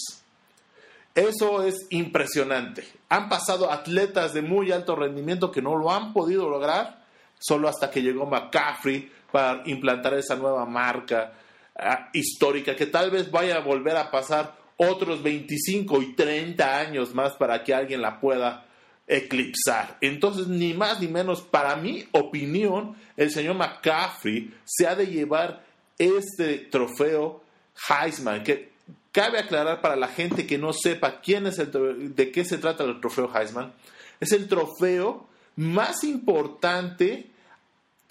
Eso 1.15 1.63
es 1.63 1.88
impresionante. 1.89 2.83
Han 3.09 3.29
pasado 3.29 3.71
atletas 3.71 4.31
de 4.35 4.43
muy 4.43 4.71
alto 4.71 4.95
rendimiento 4.95 5.51
que 5.51 5.63
no 5.63 5.75
lo 5.75 5.91
han 5.91 6.13
podido 6.13 6.47
lograr 6.47 7.02
solo 7.43 7.67
hasta 7.67 7.91
que 7.91 8.01
llegó 8.01 8.25
McCaffrey 8.25 9.12
para 9.31 9.63
implantar 9.65 10.13
esa 10.13 10.35
nueva 10.35 10.65
marca 10.65 11.33
ah, 11.75 12.09
histórica 12.13 12.75
que 12.75 12.85
tal 12.85 13.12
vez 13.12 13.29
vaya 13.29 13.57
a 13.57 13.59
volver 13.59 13.97
a 13.97 14.09
pasar 14.09 14.55
otros 14.77 15.21
25 15.21 16.01
y 16.01 16.13
30 16.13 16.79
años 16.79 17.13
más 17.13 17.33
para 17.33 17.62
que 17.63 17.73
alguien 17.73 18.01
la 18.01 18.19
pueda 18.19 18.65
eclipsar. 19.07 19.97
Entonces, 20.00 20.47
ni 20.47 20.73
más 20.73 21.01
ni 21.01 21.07
menos, 21.09 21.41
para 21.41 21.75
mi 21.75 22.07
opinión, 22.13 22.95
el 23.17 23.29
señor 23.29 23.55
McCaffrey 23.55 24.53
se 24.63 24.88
ha 24.88 24.95
de 24.95 25.07
llevar 25.07 25.65
este 25.97 26.59
trofeo 26.71 27.43
Heisman, 27.89 28.43
que 28.43 28.71
cabe 29.12 29.39
aclarar 29.39 29.81
para 29.81 29.97
la 29.97 30.07
gente 30.07 30.47
que 30.47 30.57
no 30.57 30.71
sepa 30.71 31.19
quién 31.19 31.47
es 31.47 31.59
el, 31.59 32.15
de 32.15 32.31
qué 32.31 32.45
se 32.45 32.57
trata 32.57 32.85
el 32.85 33.01
trofeo 33.01 33.29
Heisman, 33.35 33.73
es 34.19 34.31
el 34.31 34.47
trofeo 34.47 35.27
más 35.57 36.03
importante 36.03 37.32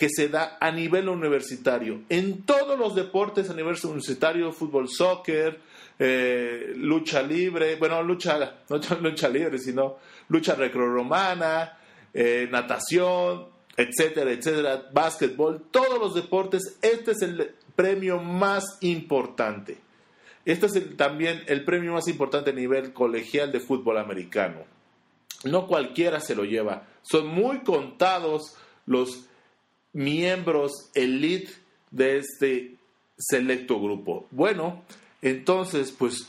que 0.03 0.09
se 0.11 0.27
da 0.27 0.57
a 0.59 0.73
nivel 0.73 1.09
universitario. 1.09 2.01
En 2.09 2.43
todos 2.43 2.77
los 2.77 2.97
deportes 2.97 3.49
a 3.49 3.55
nivel 3.55 3.77
universitario, 3.85 4.51
fútbol, 4.51 4.89
soccer, 4.89 5.61
eh, 5.97 6.73
lucha 6.75 7.23
libre, 7.23 7.77
bueno, 7.77 8.03
lucha, 8.03 8.55
no 8.69 8.81
lucha 9.01 9.29
libre, 9.29 9.61
sino 9.61 9.99
lucha 10.29 10.57
recroromana, 10.57 11.79
eh, 12.13 12.49
natación, 12.51 13.47
etcétera, 13.77 14.33
etcétera, 14.33 14.89
básquetbol, 14.93 15.67
todos 15.71 16.01
los 16.01 16.17
deportes, 16.17 16.79
este 16.83 17.13
es 17.13 17.23
el 17.23 17.55
premio 17.77 18.19
más 18.19 18.79
importante. 18.81 19.79
Este 20.45 20.67
es 20.67 20.97
también 20.97 21.45
el 21.47 21.65
premio 21.65 21.93
más 21.93 22.09
importante 22.09 22.51
a 22.51 22.55
nivel 22.55 22.93
colegial 22.93 23.53
de 23.53 23.61
fútbol 23.61 23.99
americano. 23.99 24.65
No 25.45 25.69
cualquiera 25.69 26.19
se 26.19 26.35
lo 26.35 26.43
lleva. 26.45 26.89
Son 27.03 27.29
muy 27.29 27.61
contados 27.61 28.57
los 28.85 29.29
miembros 29.93 30.91
elite 30.95 31.53
de 31.91 32.19
este 32.19 32.77
selecto 33.19 33.81
grupo. 33.81 34.27
Bueno, 34.31 34.83
entonces, 35.21 35.93
pues 35.93 36.29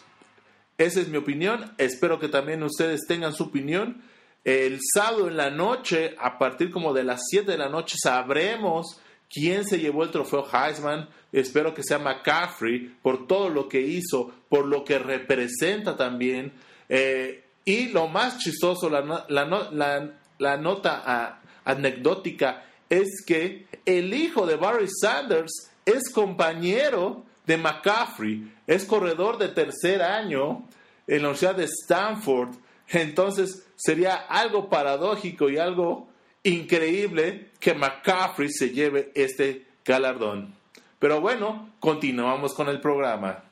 esa 0.77 1.01
es 1.01 1.08
mi 1.08 1.17
opinión. 1.17 1.74
Espero 1.77 2.20
que 2.20 2.29
también 2.29 2.63
ustedes 2.63 3.01
tengan 3.08 3.34
su 3.34 3.43
opinión. 3.43 4.01
El 4.43 4.79
sábado 4.93 5.27
en 5.27 5.38
la 5.38 5.50
noche, 5.50 6.15
a 6.20 6.38
partir 6.38 6.72
como 6.72 6.93
de 6.93 7.03
las 7.03 7.22
7 7.29 7.51
de 7.51 7.58
la 7.58 7.70
noche, 7.70 7.96
sabremos 8.01 9.00
quién 9.29 9.65
se 9.65 9.79
llevó 9.79 10.03
el 10.03 10.12
trofeo 10.12 10.46
Heisman. 10.51 11.08
Espero 11.32 11.74
que 11.74 11.84
sea 11.84 12.00
McCaffrey 12.00 12.96
por 13.01 13.25
todo 13.25 13.50
lo 13.50 13.70
que 13.70 13.82
hizo, 13.82 14.32
por 14.50 14.65
lo 14.65 14.84
que 14.84 15.00
representa 15.00 15.96
también. 15.96 16.53
Eh, 16.89 17.43
y 17.65 17.88
lo 17.88 18.08
más 18.08 18.39
chistoso, 18.39 18.89
la, 18.89 19.25
la, 19.29 20.58
nota 20.58 21.39
anecdótica 21.63 22.65
es 22.93 23.23
que 23.25 23.65
el 23.85 24.13
hijo 24.13 24.45
de 24.45 24.55
Barry 24.55 24.88
Sanders 24.88 25.71
es 25.83 26.12
compañero 26.12 27.23
de 27.45 27.57
McCaffrey, 27.57 28.53
es 28.67 28.85
corredor 28.85 29.39
de 29.39 29.50
tercer 29.50 30.03
año 30.03 30.67
en 31.07 31.23
la 31.23 31.29
Universidad 31.29 31.55
de 31.55 31.65
Stanford. 31.65 32.50
Entonces 32.89 33.65
sería 33.75 34.13
algo 34.15 34.69
paradójico 34.69 35.50
y 35.50 35.57
algo 35.57 36.07
increíble 36.43 37.50
que 37.59 37.73
McCaffrey 37.73 38.50
se 38.50 38.69
lleve 38.69 39.12
este 39.15 39.65
galardón. 39.83 40.53
Pero 41.00 41.19
bueno, 41.19 41.73
continuamos 41.79 42.53
con 42.53 42.69
el 42.69 42.79
programa. 42.79 43.43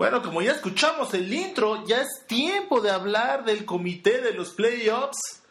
Bueno, 0.00 0.22
como 0.22 0.40
ya 0.40 0.52
escuchamos 0.52 1.12
el 1.12 1.30
intro, 1.30 1.84
ya 1.86 2.00
es 2.00 2.26
tiempo 2.26 2.80
de 2.80 2.90
hablar 2.90 3.44
del 3.44 3.66
comité 3.66 4.22
de 4.22 4.32
los 4.32 4.48
playoffs. 4.48 5.42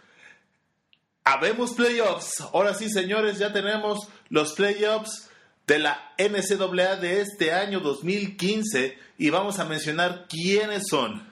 Habemos 1.24 1.74
playoffs. 1.74 2.42
Ahora 2.52 2.74
sí, 2.74 2.90
señores, 2.90 3.38
ya 3.38 3.54
tenemos 3.54 4.08
los 4.30 4.54
playoffs 4.54 5.30
de 5.68 5.78
la 5.78 6.02
NCAA 6.18 6.96
de 6.96 7.22
este 7.22 7.54
año 7.54 7.80
2015 7.80 8.98
y 9.20 9.30
vamos 9.30 9.60
a 9.60 9.66
mencionar 9.66 10.26
quiénes 10.28 10.88
son. 10.90 11.30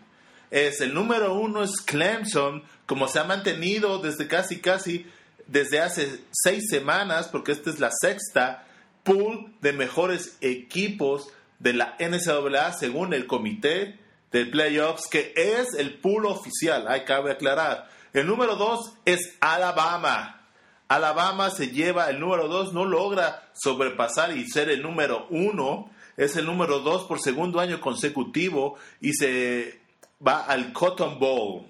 Es 0.51 0.79
el 0.81 0.93
número 0.93 1.33
uno 1.33 1.63
es 1.63 1.81
Clemson, 1.81 2.61
como 2.85 3.07
se 3.07 3.17
ha 3.17 3.23
mantenido 3.23 3.97
desde 3.97 4.27
casi 4.27 4.59
casi 4.59 5.07
desde 5.47 5.79
hace 5.79 6.21
seis 6.29 6.65
semanas, 6.69 7.29
porque 7.29 7.53
esta 7.53 7.71
es 7.71 7.79
la 7.79 7.89
sexta 7.99 8.67
pool 9.03 9.55
de 9.61 9.73
mejores 9.73 10.37
equipos 10.41 11.29
de 11.59 11.73
la 11.73 11.95
NCAA 11.99 12.73
según 12.73 13.13
el 13.13 13.27
comité 13.27 13.99
de 14.31 14.45
playoffs, 14.45 15.07
que 15.07 15.33
es 15.35 15.73
el 15.77 15.99
pool 15.99 16.25
oficial, 16.25 16.87
hay 16.87 17.05
cabe 17.05 17.31
aclarar. 17.31 17.89
El 18.13 18.27
número 18.27 18.55
dos 18.55 18.93
es 19.05 19.35
Alabama. 19.39 20.45
Alabama 20.87 21.49
se 21.49 21.69
lleva 21.69 22.09
el 22.09 22.19
número 22.19 22.47
dos, 22.47 22.73
no 22.73 22.85
logra 22.85 23.49
sobrepasar 23.53 24.35
y 24.35 24.47
ser 24.47 24.69
el 24.69 24.81
número 24.81 25.27
uno. 25.29 25.89
Es 26.15 26.35
el 26.35 26.45
número 26.45 26.79
dos 26.79 27.03
por 27.03 27.19
segundo 27.19 27.59
año 27.59 27.79
consecutivo 27.79 28.77
y 29.01 29.13
se 29.13 29.81
va 30.25 30.45
al 30.45 30.73
Cotton 30.73 31.19
Bowl. 31.19 31.65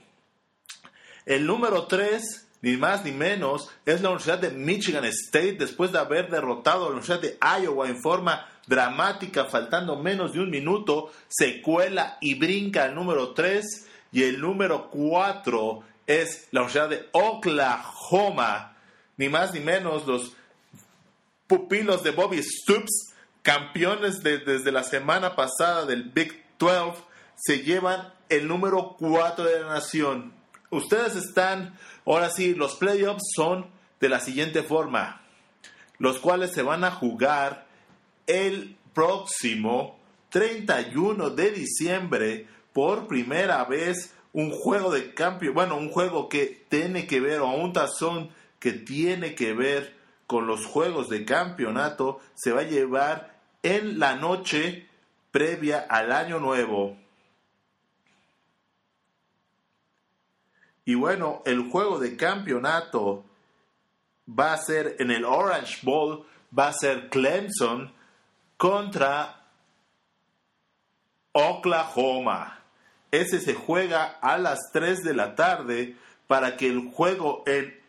El 1.26 1.46
número 1.46 1.88
tres, 1.88 2.48
ni 2.62 2.78
más 2.78 3.04
ni 3.04 3.12
menos, 3.12 3.70
es 3.86 4.02
la 4.02 4.10
Universidad 4.10 4.40
de 4.40 4.52
Michigan 4.52 5.04
State 5.06 5.54
después 5.54 5.92
de 5.92 6.00
haber 6.00 6.30
derrotado 6.30 6.86
a 6.86 6.90
la 6.90 6.96
Universidad 6.96 7.20
de 7.20 7.38
Iowa 7.62 7.90
en 7.90 8.02
forma 8.02 8.48
dramática, 8.68 9.46
faltando 9.46 9.96
menos 9.96 10.34
de 10.34 10.42
un 10.42 10.50
minuto, 10.50 11.12
se 11.28 11.62
cuela 11.62 12.18
y 12.22 12.36
brinca 12.36 12.84
al 12.84 12.96
número 12.96 13.34
3 13.34 13.88
y 14.12 14.24
el 14.24 14.40
número 14.40 14.90
4 14.90 15.84
es 16.06 16.48
la 16.52 16.62
Universidad 16.62 16.90
de 16.90 17.10
Oklahoma, 17.14 18.78
ni 19.18 19.30
más 19.30 19.54
ni 19.54 19.62
menos 19.62 20.06
los 20.06 20.34
pupilos 21.48 22.04
de 22.04 22.12
Bobby 22.12 22.44
Stoops, 22.44 23.14
campeones 23.42 24.22
desde 24.22 24.72
la 24.72 24.84
semana 24.84 25.36
pasada 25.36 25.86
del 25.86 26.04
Big 26.04 26.44
12, 26.60 27.02
se 27.36 27.60
llevan 27.60 28.14
el 28.30 28.48
número 28.48 28.96
4 29.00 29.46
de 29.46 29.62
la 29.62 29.68
nación. 29.68 30.34
Ustedes 30.70 31.16
están, 31.16 31.78
ahora 32.06 32.30
sí, 32.30 32.54
los 32.54 32.76
playoffs 32.76 33.24
son 33.36 33.68
de 34.02 34.10
la 34.10 34.20
siguiente 34.20 34.64
forma, 34.64 35.22
los 35.98 36.20
cuales 36.20 36.52
se 36.52 36.62
van 36.62 36.84
a 36.84 36.92
jugar 36.92 37.67
el 38.28 38.78
próximo 38.94 39.98
31 40.30 41.32
de 41.32 41.52
diciembre 41.52 42.48
por 42.74 43.08
primera 43.08 43.64
vez 43.66 44.14
un 44.34 44.52
juego 44.52 44.92
de 44.92 45.14
cambio, 45.14 45.54
bueno, 45.54 45.78
un 45.78 45.90
juego 45.90 46.30
que 46.30 46.66
tiene 46.70 47.08
que 47.08 47.20
ver 47.20 47.40
o 47.40 47.50
un 47.50 47.74
tazón 47.74 48.30
que 48.60 48.74
tiene 48.74 49.34
que 49.34 49.54
ver 49.54 49.96
con 50.28 50.46
los 50.46 50.66
juegos 50.66 51.10
de 51.10 51.26
campeonato 51.26 52.20
se 52.36 52.52
va 52.52 52.62
a 52.62 52.66
llevar 52.66 53.40
en 53.64 53.98
la 53.98 54.16
noche 54.16 54.88
previa 55.32 55.80
al 55.90 56.12
año 56.12 56.40
nuevo. 56.40 56.98
Y 60.86 60.96
bueno, 60.96 61.42
el 61.46 61.70
juego 61.70 62.00
de 62.00 62.16
campeonato 62.16 63.26
va 64.28 64.54
a 64.54 64.58
ser 64.58 64.98
en 65.00 65.12
el 65.12 65.26
Orange 65.26 65.80
Bowl, 65.84 66.26
va 66.58 66.70
a 66.70 66.74
ser 66.74 67.10
Clemson 67.10 67.92
contra 68.58 69.44
Oklahoma. 71.32 72.60
Ese 73.12 73.40
se 73.40 73.54
juega 73.54 74.18
a 74.22 74.38
las 74.38 74.60
3 74.74 75.04
de 75.04 75.14
la 75.14 75.36
tarde 75.36 75.96
para 76.28 76.58
que 76.58 76.68
el 76.68 76.92
juego 76.92 77.44
en 77.46 77.80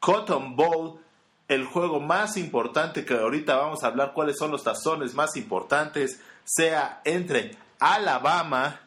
Cotton 0.00 0.56
Bowl, 0.56 1.00
el 1.48 1.64
juego 1.64 2.00
más 2.00 2.36
importante 2.36 3.04
que 3.04 3.14
ahorita 3.14 3.56
vamos 3.56 3.84
a 3.84 3.88
hablar 3.88 4.12
cuáles 4.12 4.36
son 4.38 4.50
los 4.50 4.64
tazones 4.64 5.14
más 5.14 5.36
importantes, 5.36 6.20
sea 6.44 7.00
entre 7.04 7.56
Alabama 7.78 8.80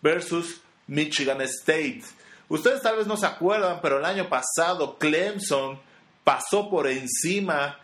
versus 0.00 0.62
Michigan 0.86 1.40
State. 1.42 2.04
Ustedes 2.48 2.80
tal 2.80 2.96
vez 2.96 3.06
no 3.06 3.16
se 3.16 3.26
acuerdan, 3.26 3.80
pero 3.82 3.98
el 3.98 4.04
año 4.06 4.28
pasado 4.28 4.96
Clemson 4.96 5.78
pasó 6.24 6.70
por 6.70 6.86
encima 6.86 7.78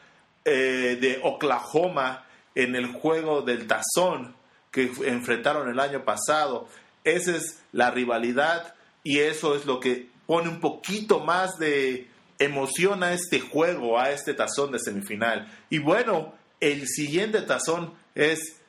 eh, 0.44 0.96
de 1.00 1.20
Oklahoma 1.22 2.24
en 2.54 2.76
el 2.76 2.86
juego 2.86 3.42
del 3.42 3.66
tazón 3.66 4.34
que 4.70 4.90
enfrentaron 5.04 5.68
el 5.68 5.80
año 5.80 6.04
pasado. 6.04 6.68
Esa 7.04 7.36
es 7.36 7.62
la 7.72 7.90
rivalidad 7.90 8.74
y 9.02 9.20
eso 9.20 9.54
es 9.54 9.66
lo 9.66 9.80
que 9.80 10.08
pone 10.26 10.48
un 10.48 10.60
poquito 10.60 11.20
más 11.20 11.58
de 11.58 12.08
emoción 12.38 13.02
a 13.02 13.12
este 13.12 13.40
juego, 13.40 13.98
a 13.98 14.10
este 14.10 14.34
tazón 14.34 14.72
de 14.72 14.78
semifinal. 14.78 15.52
Y 15.70 15.78
bueno, 15.78 16.34
el 16.60 16.86
siguiente 16.88 17.42
tazón 17.42 17.94
es 18.14 18.60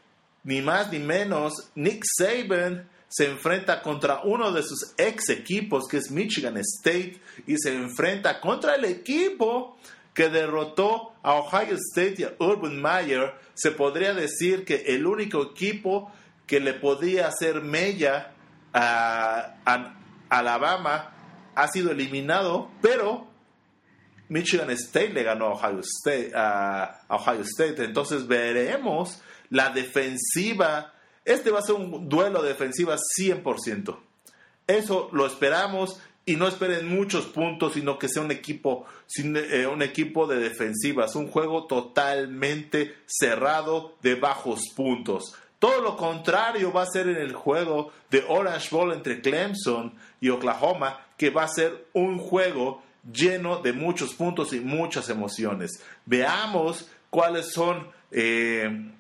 ni 0.44 0.62
más 0.62 0.92
ni 0.92 1.00
menos 1.00 1.54
Nick 1.76 2.04
Saban 2.06 2.88
se 3.08 3.30
enfrenta 3.30 3.82
contra 3.82 4.22
uno 4.24 4.52
de 4.52 4.62
sus 4.62 4.94
ex 4.98 5.30
equipos 5.30 5.86
que 5.90 5.98
es 5.98 6.12
Michigan 6.12 6.58
State 6.58 7.20
y 7.48 7.56
se 7.58 7.74
enfrenta 7.74 8.42
contra 8.42 8.76
el 8.76 8.86
equipo 8.86 9.78
que 10.16 10.30
derrotó 10.30 11.14
a 11.22 11.36
Ohio 11.36 11.76
State 11.76 12.16
y 12.20 12.24
a 12.24 12.34
Urban 12.40 12.82
Meyer, 12.82 13.36
se 13.54 13.72
podría 13.72 14.14
decir 14.14 14.66
que 14.66 14.86
el 14.88 15.06
único 15.06 15.44
equipo 15.44 16.12
que 16.48 16.60
le 16.60 16.74
podía 16.74 17.28
hacer 17.28 17.62
mella 17.62 18.32
a, 18.74 19.56
Alabama 20.30 21.12
ha 21.54 21.68
sido 21.68 21.92
eliminado, 21.92 22.72
pero 22.82 23.28
Michigan 24.30 24.72
State 24.72 25.10
le 25.10 25.24
ganó 25.24 25.48
a 25.48 25.52
Ohio 25.52 27.42
State. 27.44 27.84
Entonces 27.84 28.26
veremos 28.26 29.22
la 29.50 29.70
defensiva 29.70 30.94
Este 31.24 31.52
va 31.52 31.60
a 31.60 31.62
ser 31.62 31.76
un 31.76 32.08
duelo 32.10 32.42
de 32.42 32.50
defensiva 32.50 32.96
100%. 32.96 34.00
Eso 34.68 35.10
lo 35.12 35.26
esperamos 35.26 36.00
y 36.26 36.36
no 36.36 36.48
esperen 36.48 36.88
muchos 36.88 37.26
puntos, 37.26 37.74
sino 37.74 38.00
que 38.00 38.10
sea 38.10 38.24
un 38.24 38.32
equipo, 38.32 38.86
eh, 39.18 39.68
un 39.68 39.82
equipo 39.82 40.26
de 40.26 40.40
defensivas, 40.40 41.16
un 41.16 41.28
juego 41.28 41.66
totalmente 41.66 42.96
cerrado 43.06 43.96
de 44.02 44.16
bajos 44.16 44.62
puntos. 44.76 45.36
Todo 45.60 45.82
lo 45.82 45.96
contrario 45.96 46.74
va 46.74 46.84
a 46.84 46.88
ser 46.88 47.08
en 47.08 47.18
el 47.18 47.34
juego 47.34 47.92
de 48.10 48.26
Orange 48.28 48.70
Bowl 48.72 48.92
entre 48.92 49.22
Clemson 49.22 49.94
y 50.20 50.30
Oklahoma, 50.30 51.00
que 51.18 51.30
va 51.30 51.44
a 51.44 51.48
ser 51.48 51.88
un 51.94 52.18
juego 52.18 52.84
lleno 53.12 53.62
de 53.62 53.74
muchos 53.74 54.14
puntos 54.14 54.52
y 54.54 54.60
muchas 54.60 55.10
emociones. 55.10 55.84
Veamos 56.06 56.90
cuáles 57.10 57.52
son 57.54 57.88
eh, 58.12 58.92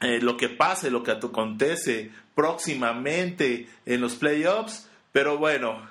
eh, 0.00 0.20
lo 0.20 0.36
que 0.36 0.48
pase, 0.48 0.90
lo 0.90 1.02
que 1.02 1.10
acontece 1.10 2.10
próximamente 2.34 3.68
en 3.84 4.00
los 4.00 4.14
playoffs. 4.14 4.88
Pero 5.12 5.38
bueno, 5.38 5.86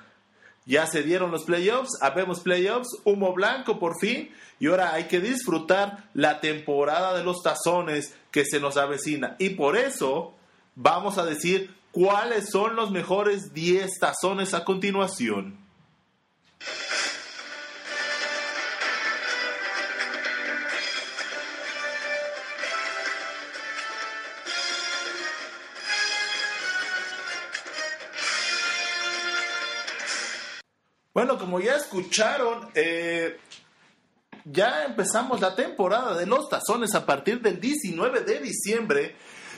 ya 0.66 0.86
se 0.86 1.02
dieron 1.02 1.30
los 1.30 1.44
playoffs, 1.44 1.98
habemos 2.00 2.40
playoffs, 2.40 2.88
humo 3.04 3.32
blanco 3.32 3.78
por 3.78 3.98
fin, 3.98 4.30
y 4.60 4.68
ahora 4.68 4.94
hay 4.94 5.04
que 5.04 5.20
disfrutar 5.20 6.04
la 6.14 6.40
temporada 6.40 7.16
de 7.16 7.24
los 7.24 7.42
tazones 7.42 8.14
que 8.30 8.44
se 8.44 8.60
nos 8.60 8.76
avecina. 8.76 9.36
Y 9.38 9.50
por 9.50 9.76
eso 9.76 10.34
vamos 10.76 11.18
a 11.18 11.24
decir 11.24 11.74
cuáles 11.90 12.50
son 12.50 12.76
los 12.76 12.90
mejores 12.90 13.52
10 13.52 13.90
tazones 13.98 14.54
a 14.54 14.64
continuación. 14.64 15.58
Bueno, 31.14 31.36
como 31.36 31.60
ya 31.60 31.76
escucharon, 31.76 32.70
eh, 32.74 33.38
ya 34.46 34.84
empezamos 34.84 35.40
la 35.42 35.54
temporada 35.54 36.16
de 36.16 36.24
los 36.24 36.48
tazones 36.48 36.94
a 36.94 37.04
partir 37.04 37.42
del 37.42 37.60
19 37.60 38.22
de 38.22 38.40
diciembre 38.40 39.14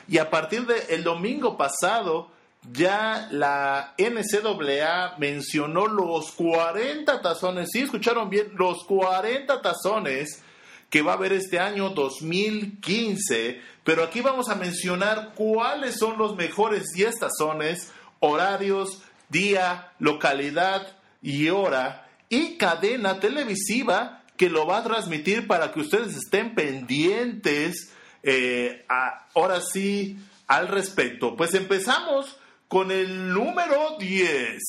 y 0.09 0.19
a 0.19 0.31
partir 0.31 0.67
del 0.67 1.05
domingo 1.05 1.57
pasado 1.57 2.31
ya 2.73 3.29
la 3.31 3.95
NCAA 3.99 5.17
mencionó 5.19 5.87
los 5.87 6.33
40 6.33 7.23
tazones, 7.23 7.69
sí 7.73 7.83
escucharon 7.83 8.31
bien, 8.31 8.51
los 8.57 8.85
40 8.85 9.63
tazones 9.63 10.43
que 10.91 11.03
va 11.03 11.13
a 11.13 11.17
haber 11.17 11.35
este 11.35 11.61
año 11.61 11.91
2015, 11.91 13.61
pero 13.85 14.03
aquí 14.03 14.23
vamos 14.23 14.49
a 14.49 14.57
mencionar 14.57 15.35
cuáles 15.35 15.99
son 15.99 16.19
los 16.19 16.35
mejores 16.35 16.91
10 16.95 17.15
tazones, 17.21 17.93
horarios, 18.19 19.03
día, 19.29 19.93
localidad, 20.01 20.97
y 21.25 21.49
hora 21.49 22.07
y 22.29 22.57
cadena 22.59 23.19
televisiva 23.19 24.23
que 24.37 24.51
lo 24.51 24.67
va 24.67 24.79
a 24.79 24.85
transmitir 24.85 25.47
para 25.47 25.73
que 25.73 25.81
ustedes 25.81 26.15
estén 26.15 26.55
pendientes 26.55 27.93
eh, 28.23 28.85
ahora 28.89 29.61
sí 29.61 30.19
al 30.47 30.69
respecto. 30.69 31.35
Pues 31.35 31.55
empezamos 31.55 32.39
con 32.69 32.91
el 32.91 33.33
número 33.33 33.97
10. 33.99 34.61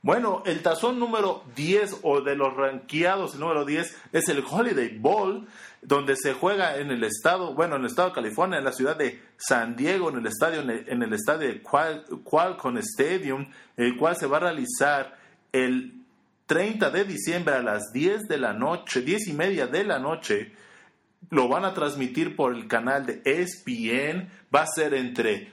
Bueno, 0.00 0.42
el 0.46 0.62
tazón 0.62 0.98
número 0.98 1.44
10 1.54 1.98
o 2.02 2.22
de 2.22 2.34
los 2.34 2.56
ranqueados, 2.56 3.34
el 3.34 3.40
número 3.40 3.64
10 3.64 3.96
es 4.12 4.28
el 4.28 4.42
Holiday 4.48 4.98
Bowl, 4.98 5.46
donde 5.80 6.16
se 6.16 6.32
juega 6.32 6.78
en 6.78 6.90
el 6.90 7.04
estado, 7.04 7.54
bueno, 7.54 7.76
en 7.76 7.82
el 7.82 7.88
estado 7.88 8.08
de 8.08 8.14
California, 8.14 8.58
en 8.58 8.64
la 8.64 8.72
ciudad 8.72 8.96
de 8.96 9.20
San 9.36 9.76
Diego, 9.76 10.08
en 10.08 10.16
el 10.16 10.26
estadio, 10.26 10.60
en 10.62 11.02
el, 11.02 11.12
estadio 11.12 11.48
de 11.48 11.62
Qualcomm 11.62 12.78
Stadium, 12.78 13.48
el 13.76 13.96
cual 13.96 14.16
se 14.16 14.26
va 14.26 14.38
a 14.38 14.40
realizar 14.40 15.21
el 15.52 16.02
30 16.46 16.90
de 16.90 17.04
diciembre 17.04 17.54
a 17.54 17.62
las 17.62 17.92
10 17.92 18.28
de 18.28 18.38
la 18.38 18.52
noche, 18.52 19.02
10 19.02 19.28
y 19.28 19.32
media 19.32 19.66
de 19.66 19.84
la 19.84 19.98
noche, 19.98 20.52
lo 21.30 21.48
van 21.48 21.64
a 21.64 21.74
transmitir 21.74 22.36
por 22.36 22.54
el 22.54 22.66
canal 22.66 23.06
de 23.06 23.22
ESPN. 23.24 24.28
Va 24.54 24.62
a 24.62 24.66
ser 24.66 24.94
entre 24.94 25.52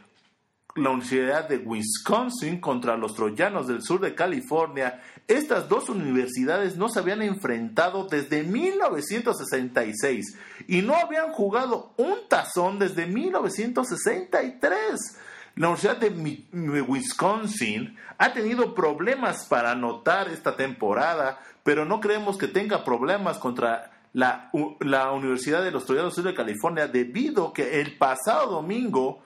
la 0.75 0.91
Universidad 0.91 1.47
de 1.47 1.57
Wisconsin 1.57 2.59
contra 2.59 2.97
los 2.97 3.15
Troyanos 3.15 3.67
del 3.67 3.81
sur 3.81 3.99
de 3.99 4.15
California. 4.15 5.01
Estas 5.27 5.69
dos 5.69 5.89
universidades 5.89 6.75
no 6.75 6.89
se 6.89 6.99
habían 6.99 7.21
enfrentado 7.21 8.05
desde 8.05 8.43
1966 8.43 10.37
y 10.67 10.81
no 10.81 10.95
habían 10.95 11.31
jugado 11.31 11.93
un 11.97 12.15
tazón 12.27 12.79
desde 12.79 13.05
1963 13.05 15.19
la 15.55 15.69
Universidad 15.69 15.97
de 15.97 16.81
Wisconsin 16.81 17.97
ha 18.17 18.33
tenido 18.33 18.73
problemas 18.73 19.45
para 19.47 19.71
anotar 19.71 20.29
esta 20.29 20.55
temporada, 20.55 21.39
pero 21.63 21.85
no 21.85 21.99
creemos 21.99 22.37
que 22.37 22.47
tenga 22.47 22.83
problemas 22.83 23.37
contra 23.37 23.91
la, 24.13 24.49
Universidad 24.51 25.63
de 25.63 25.71
los 25.71 25.85
Troyanos 25.85 26.15
Sur 26.15 26.23
de 26.23 26.33
California 26.33 26.87
debido 26.87 27.53
que 27.53 27.81
el 27.81 27.97
pasado 27.97 28.51
domingo 28.51 29.23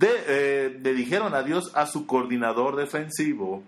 eh, 0.00 0.78
le 0.82 0.94
dijeron 0.94 1.34
adiós 1.34 1.70
a 1.74 1.86
su 1.86 2.06
coordinador 2.06 2.76
defensivo. 2.76 3.62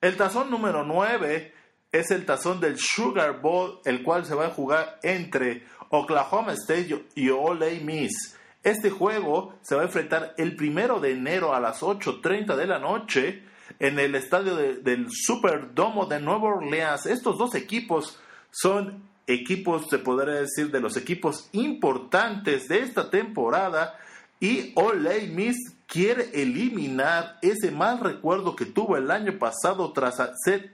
El 0.00 0.16
tazón 0.16 0.50
número 0.50 0.84
9 0.84 1.52
es 1.90 2.10
el 2.10 2.26
tazón 2.26 2.60
del 2.60 2.78
Sugar 2.78 3.40
Bowl, 3.40 3.80
el 3.84 4.02
cual 4.02 4.24
se 4.24 4.34
va 4.34 4.46
a 4.46 4.50
jugar 4.50 4.98
entre 5.02 5.64
Oklahoma 5.90 6.52
State 6.52 7.06
y 7.14 7.30
Ole 7.30 7.80
Miss. 7.80 8.36
Este 8.64 8.88
juego 8.88 9.54
se 9.60 9.74
va 9.74 9.82
a 9.82 9.84
enfrentar 9.84 10.34
el 10.38 10.56
primero 10.56 10.98
de 10.98 11.12
enero 11.12 11.54
a 11.54 11.60
las 11.60 11.82
8.30 11.82 12.56
de 12.56 12.66
la 12.66 12.78
noche 12.78 13.42
en 13.78 13.98
el 13.98 14.14
estadio 14.14 14.56
del 14.56 15.08
Superdomo 15.10 16.06
de 16.06 16.18
Nueva 16.18 16.48
Orleans. 16.48 17.04
Estos 17.04 17.36
dos 17.36 17.54
equipos 17.54 18.18
son 18.50 19.02
equipos, 19.26 19.86
se 19.90 19.98
podría 19.98 20.36
decir, 20.36 20.70
de 20.70 20.80
los 20.80 20.96
equipos 20.96 21.50
importantes 21.52 22.66
de 22.68 22.80
esta 22.80 23.10
temporada 23.10 23.98
y 24.40 24.72
Ole 24.76 25.28
Miss 25.28 25.56
quiere 25.86 26.30
eliminar 26.32 27.38
ese 27.42 27.70
mal 27.70 28.00
recuerdo 28.00 28.56
que 28.56 28.64
tuvo 28.66 28.96
el 28.96 29.10
año 29.10 29.38
pasado 29.38 29.92
tras 29.92 30.16
ser 30.42 30.72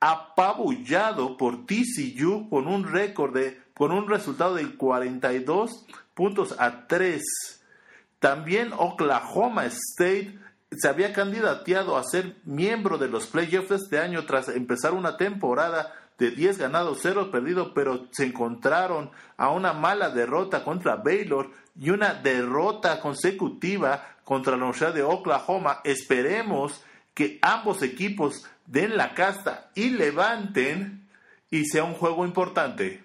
apabullado 0.00 1.36
por 1.36 1.66
TCU 1.66 2.48
con 2.48 2.68
un 2.68 2.84
récord 2.84 3.34
de, 3.34 3.60
con 3.74 3.92
un 3.92 4.08
resultado 4.08 4.54
de 4.54 4.76
42 4.76 5.86
puntos 6.18 6.56
a 6.58 6.88
3. 6.88 7.22
También 8.18 8.72
Oklahoma 8.76 9.66
State 9.66 10.36
se 10.72 10.88
había 10.88 11.12
candidateado 11.12 11.96
a 11.96 12.02
ser 12.02 12.34
miembro 12.44 12.98
de 12.98 13.06
los 13.06 13.28
playoffs 13.28 13.70
este 13.70 14.00
año 14.00 14.26
tras 14.26 14.48
empezar 14.48 14.94
una 14.94 15.16
temporada 15.16 15.94
de 16.18 16.32
10 16.32 16.58
ganados, 16.58 16.98
0 17.02 17.30
perdidos, 17.30 17.70
pero 17.72 18.08
se 18.10 18.24
encontraron 18.24 19.12
a 19.36 19.50
una 19.50 19.72
mala 19.72 20.10
derrota 20.10 20.64
contra 20.64 20.96
Baylor 20.96 21.52
y 21.78 21.90
una 21.90 22.14
derrota 22.14 22.98
consecutiva 22.98 24.16
contra 24.24 24.56
la 24.56 24.64
Universidad 24.64 24.94
de 24.94 25.04
Oklahoma. 25.04 25.82
Esperemos 25.84 26.82
que 27.14 27.38
ambos 27.42 27.80
equipos 27.82 28.44
den 28.66 28.96
la 28.96 29.14
casta 29.14 29.70
y 29.76 29.90
levanten 29.90 31.08
y 31.48 31.64
sea 31.66 31.84
un 31.84 31.94
juego 31.94 32.26
importante. 32.26 33.04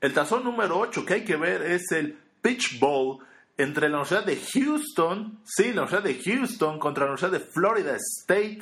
El 0.00 0.12
tazón 0.12 0.42
número 0.42 0.80
8 0.80 1.06
que 1.06 1.14
hay 1.14 1.24
que 1.24 1.36
ver 1.36 1.62
es 1.62 1.92
el 1.92 2.18
Pitch 2.42 2.78
Bowl 2.78 3.20
entre 3.56 3.88
la 3.88 3.98
Universidad 3.98 4.24
de 4.24 4.36
Houston, 4.36 5.38
sí, 5.44 5.72
la 5.72 5.82
Universidad 5.82 6.02
de 6.02 6.20
Houston 6.22 6.78
contra 6.78 7.04
la 7.04 7.12
Universidad 7.12 7.40
de 7.40 7.52
Florida 7.52 7.96
State 7.96 8.60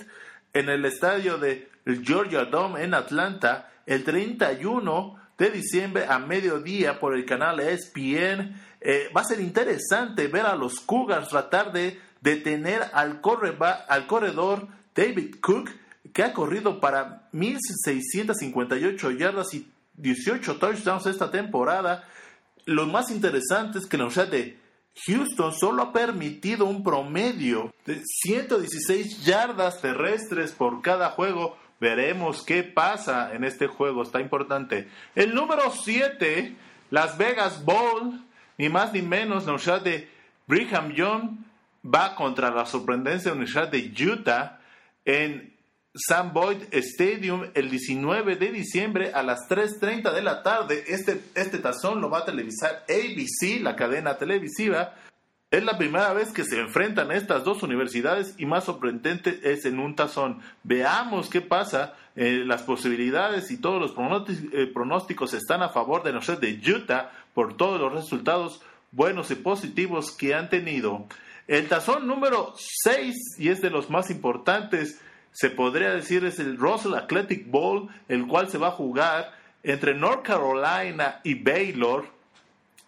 en 0.53 0.69
el 0.69 0.85
estadio 0.85 1.39
de 1.39 1.69
Georgia 2.05 2.45
Dome 2.45 2.85
en 2.85 2.95
Atlanta 2.95 3.73
el 3.87 4.05
31 4.05 5.17
de 5.39 5.51
diciembre 5.51 6.05
a 6.07 6.19
mediodía 6.19 7.01
por 7.01 7.15
el 7.15 7.25
canal 7.25 7.61
ESPN. 7.61 8.55
Eh, 8.81 9.11
va 9.17 9.23
a 9.23 9.25
ser 9.25 9.41
interesante 9.41 10.27
ver 10.27 10.45
a 10.47 10.55
los 10.55 10.81
Cougars 10.81 11.29
tratar 11.29 11.73
de 11.73 11.99
detener 12.21 12.83
al, 12.93 13.21
al 13.89 14.07
corredor 14.07 14.69
David 14.95 15.37
Cook, 15.41 15.71
que 16.13 16.23
ha 16.23 16.35
corrido 16.35 16.81
para 16.81 17.31
1.658 17.33 19.17
yardas 19.17 19.55
y 19.55 19.67
18 19.95 20.57
touchdowns 20.57 21.07
esta 21.07 21.31
temporada 21.31 22.05
lo 22.71 22.87
más 22.87 23.11
interesante 23.11 23.79
es 23.79 23.87
que 23.87 23.97
la 23.97 24.05
Universidad 24.05 24.29
de 24.29 24.57
Houston 25.07 25.53
solo 25.53 25.83
ha 25.83 25.93
permitido 25.93 26.67
un 26.67 26.85
promedio 26.85 27.75
de 27.85 28.01
116 28.05 29.25
yardas 29.25 29.81
terrestres 29.81 30.53
por 30.53 30.81
cada 30.81 31.11
juego. 31.11 31.57
Veremos 31.81 32.45
qué 32.45 32.63
pasa 32.63 33.35
en 33.35 33.43
este 33.43 33.67
juego, 33.67 34.03
está 34.03 34.21
importante. 34.21 34.89
El 35.17 35.35
número 35.35 35.73
7, 35.73 36.55
Las 36.91 37.19
Vegas 37.19 37.65
Bowl, 37.65 38.21
ni 38.57 38.69
más 38.69 38.93
ni 38.93 39.03
menos, 39.03 39.47
la 39.47 39.55
Universidad 39.55 39.83
de 39.83 40.09
Brigham 40.47 40.93
Young 40.93 41.39
va 41.85 42.15
contra 42.15 42.51
la 42.51 42.67
sorprendente 42.67 43.33
Universidad 43.33 43.69
de 43.69 43.93
Utah 44.07 44.61
en 45.05 45.50
Sam 45.95 46.33
Boyd 46.33 46.73
Stadium 46.73 47.47
el 47.55 47.69
19 47.69 48.37
de 48.37 48.53
diciembre 48.53 49.11
a 49.13 49.25
las 49.25 49.49
3.30 49.49 50.13
de 50.13 50.23
la 50.23 50.43
tarde. 50.43 50.85
Este, 50.87 51.21
este 51.35 51.59
tazón 51.59 52.01
lo 52.01 52.09
va 52.09 52.19
a 52.19 52.25
televisar 52.25 52.85
ABC, 52.89 53.61
la 53.61 53.75
cadena 53.75 54.17
televisiva. 54.17 54.95
Es 55.51 55.65
la 55.65 55.77
primera 55.77 56.13
vez 56.13 56.33
que 56.33 56.45
se 56.45 56.61
enfrentan 56.61 57.11
estas 57.11 57.43
dos 57.43 57.65
universidades 57.65 58.35
y 58.39 58.47
más 58.47 58.65
sorprendente 58.65 59.41
es 59.43 59.65
en 59.65 59.81
un 59.81 59.97
tazón. 59.97 60.41
Veamos 60.63 61.29
qué 61.29 61.41
pasa. 61.41 61.95
Eh, 62.15 62.45
las 62.45 62.63
posibilidades 62.63 63.51
y 63.51 63.57
todos 63.57 63.81
los 63.81 64.29
eh, 64.53 64.67
pronósticos 64.73 65.35
están 65.35 65.63
a 65.63 65.71
favor 65.71 66.05
de 66.05 66.13
nosotros 66.13 66.41
de 66.41 66.73
Utah 66.73 67.11
por 67.35 67.57
todos 67.57 67.81
los 67.81 67.93
resultados 67.93 68.63
buenos 68.93 69.31
y 69.33 69.37
positivos 69.37 70.13
que 70.13 70.35
han 70.35 70.51
tenido. 70.51 71.07
El 71.49 71.69
tazón 71.69 72.07
número 72.07 72.55
6, 72.57 73.39
y 73.39 73.49
es 73.49 73.61
de 73.61 73.71
los 73.71 73.91
más 73.91 74.11
importantes, 74.11 75.01
se 75.33 75.51
podría 75.51 75.91
decir 75.91 76.25
es 76.25 76.39
el 76.39 76.57
Russell 76.57 76.95
Athletic 76.95 77.51
Bowl, 77.51 77.89
el 78.09 78.27
cual 78.27 78.49
se 78.49 78.59
va 78.59 78.69
a 78.69 78.73
jugar 78.73 79.33
entre 79.63 79.95
North 79.95 80.23
Carolina 80.23 81.21
y 81.23 81.35
Baylor 81.35 82.07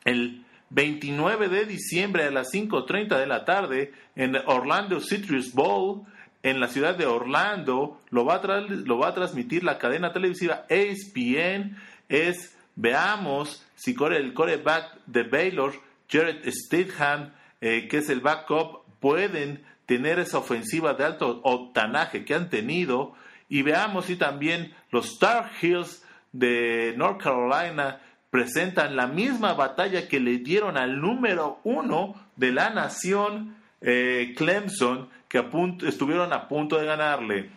el 0.05 0.45
29 0.71 1.49
de 1.49 1.67
diciembre 1.67 2.25
a 2.25 2.31
las 2.31 2.53
5.30 2.53 3.19
de 3.19 3.27
la 3.27 3.45
tarde 3.45 3.93
en 4.17 4.37
Orlando 4.47 5.01
Citrus 5.01 5.53
Bowl 5.53 6.03
en 6.43 6.61
la 6.61 6.69
ciudad 6.69 6.97
de 6.97 7.07
Orlando. 7.07 8.01
Lo 8.11 8.25
va 8.25 8.37
a, 8.37 8.61
lo 8.61 8.99
va 8.99 9.09
a 9.09 9.15
transmitir 9.15 9.65
la 9.65 9.79
cadena 9.79 10.13
televisiva 10.13 10.65
ESPN. 10.69 11.77
Es, 12.09 12.57
veamos 12.75 13.65
si 13.75 13.95
el 13.99 14.33
coreback 14.33 15.05
de 15.07 15.25
Baylor, 15.25 15.75
Jared 16.09 16.43
Stidham, 16.51 17.33
eh, 17.61 17.87
que 17.89 17.99
es 17.99 18.09
el 18.09 18.21
backup, 18.21 18.83
pueden 18.99 19.63
tener 19.93 20.19
esa 20.19 20.39
ofensiva 20.39 20.95
de 20.95 21.05
alto 21.05 21.43
octanaje 21.43 22.25
que 22.25 22.35
han 22.35 22.49
tenido. 22.49 23.13
Y 23.51 23.61
veamos 23.61 24.07
si 24.07 24.17
también 24.17 24.75
los 24.91 25.13
Star 25.13 25.51
Hills 25.61 26.03
de 26.33 26.95
North 26.97 27.23
Carolina 27.23 28.01
presentan 28.31 28.97
la 28.97 29.07
misma 29.07 29.53
batalla 29.53 30.09
que 30.09 30.19
le 30.19 30.39
dieron 30.39 30.79
al 30.79 30.99
número 30.99 31.59
uno 31.65 32.15
de 32.37 32.53
la 32.53 32.71
nación, 32.71 33.55
eh, 33.83 34.33
Clemson, 34.35 35.11
que 35.29 35.45
estuvieron 35.87 36.33
a 36.33 36.49
punto 36.49 36.79
de 36.79 36.87
ganarle. 36.87 37.51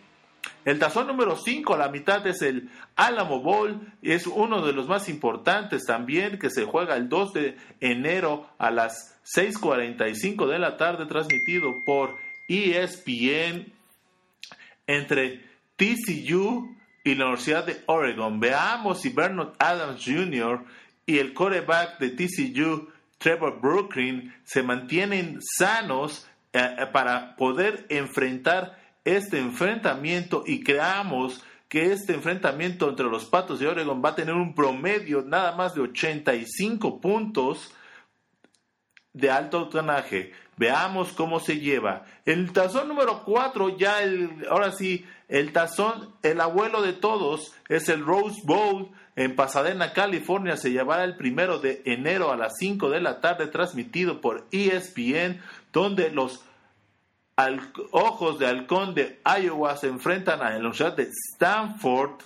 El 0.66 0.78
tazón 0.78 1.06
número 1.06 1.36
5 1.36 1.74
a 1.74 1.78
la 1.78 1.88
mitad 1.88 2.26
es 2.26 2.42
el 2.42 2.68
Alamo 2.96 3.40
Bowl 3.40 3.80
es 4.02 4.26
uno 4.26 4.60
de 4.60 4.74
los 4.74 4.88
más 4.88 5.08
importantes 5.08 5.86
también 5.86 6.38
que 6.38 6.50
se 6.50 6.66
juega 6.66 6.96
el 6.96 7.08
2 7.08 7.32
de 7.32 7.56
enero 7.80 8.46
a 8.58 8.70
las 8.70 9.16
6.45 9.24 10.46
de 10.46 10.58
la 10.58 10.76
tarde 10.76 11.06
transmitido 11.06 11.82
por 11.84 12.14
ESPN 12.48 13.72
entre 14.86 15.44
TCU 15.76 16.76
y 17.04 17.14
la 17.14 17.26
Universidad 17.26 17.64
de 17.64 17.82
Oregon. 17.86 18.40
Veamos 18.40 19.00
si 19.00 19.10
Bernard 19.10 19.52
Adams 19.58 20.02
Jr. 20.04 20.64
y 21.06 21.18
el 21.18 21.34
quarterback 21.34 21.98
de 21.98 22.10
TCU, 22.10 22.88
Trevor 23.18 23.60
Brooklyn, 23.60 24.34
se 24.44 24.62
mantienen 24.62 25.38
sanos 25.40 26.26
eh, 26.52 26.76
eh, 26.78 26.86
para 26.92 27.36
poder 27.36 27.86
enfrentar 27.88 28.78
este 29.04 29.38
enfrentamiento 29.38 30.42
y 30.46 30.64
creamos 30.64 31.44
que 31.68 31.92
este 31.92 32.14
enfrentamiento 32.14 32.88
entre 32.88 33.06
los 33.06 33.24
Patos 33.24 33.60
de 33.60 33.68
Oregon 33.68 34.02
va 34.04 34.10
a 34.10 34.14
tener 34.14 34.34
un 34.34 34.54
promedio 34.54 35.22
nada 35.22 35.52
más 35.52 35.74
de 35.74 35.82
85 35.82 37.00
puntos 37.00 37.72
de 39.12 39.30
alto 39.30 39.68
tonaje. 39.68 40.32
Veamos 40.56 41.12
cómo 41.12 41.38
se 41.38 41.58
lleva. 41.58 42.06
El 42.24 42.52
tazón 42.52 42.88
número 42.88 43.24
4, 43.24 43.76
ya 43.76 44.02
el, 44.02 44.46
ahora 44.48 44.72
sí, 44.72 45.04
el 45.28 45.52
tazón, 45.52 46.14
el 46.22 46.40
abuelo 46.40 46.80
de 46.82 46.94
todos, 46.94 47.52
es 47.68 47.88
el 47.88 48.04
Rose 48.04 48.40
Bowl 48.44 48.90
en 49.16 49.36
Pasadena, 49.36 49.92
California. 49.92 50.56
Se 50.56 50.70
llevará 50.70 51.04
el 51.04 51.16
primero 51.16 51.58
de 51.58 51.82
enero 51.84 52.32
a 52.32 52.36
las 52.36 52.54
5 52.58 52.88
de 52.90 53.00
la 53.00 53.20
tarde, 53.20 53.48
transmitido 53.48 54.20
por 54.20 54.46
ESPN, 54.50 55.42
donde 55.72 56.10
los 56.10 56.42
ojos 57.90 58.38
de 58.38 58.46
halcón 58.46 58.94
de 58.94 59.20
Iowa 59.24 59.76
se 59.76 59.88
enfrentan 59.88 60.40
a 60.40 60.50
la 60.50 60.56
Universidad 60.56 60.96
de 60.96 61.10
Stanford. 61.34 62.22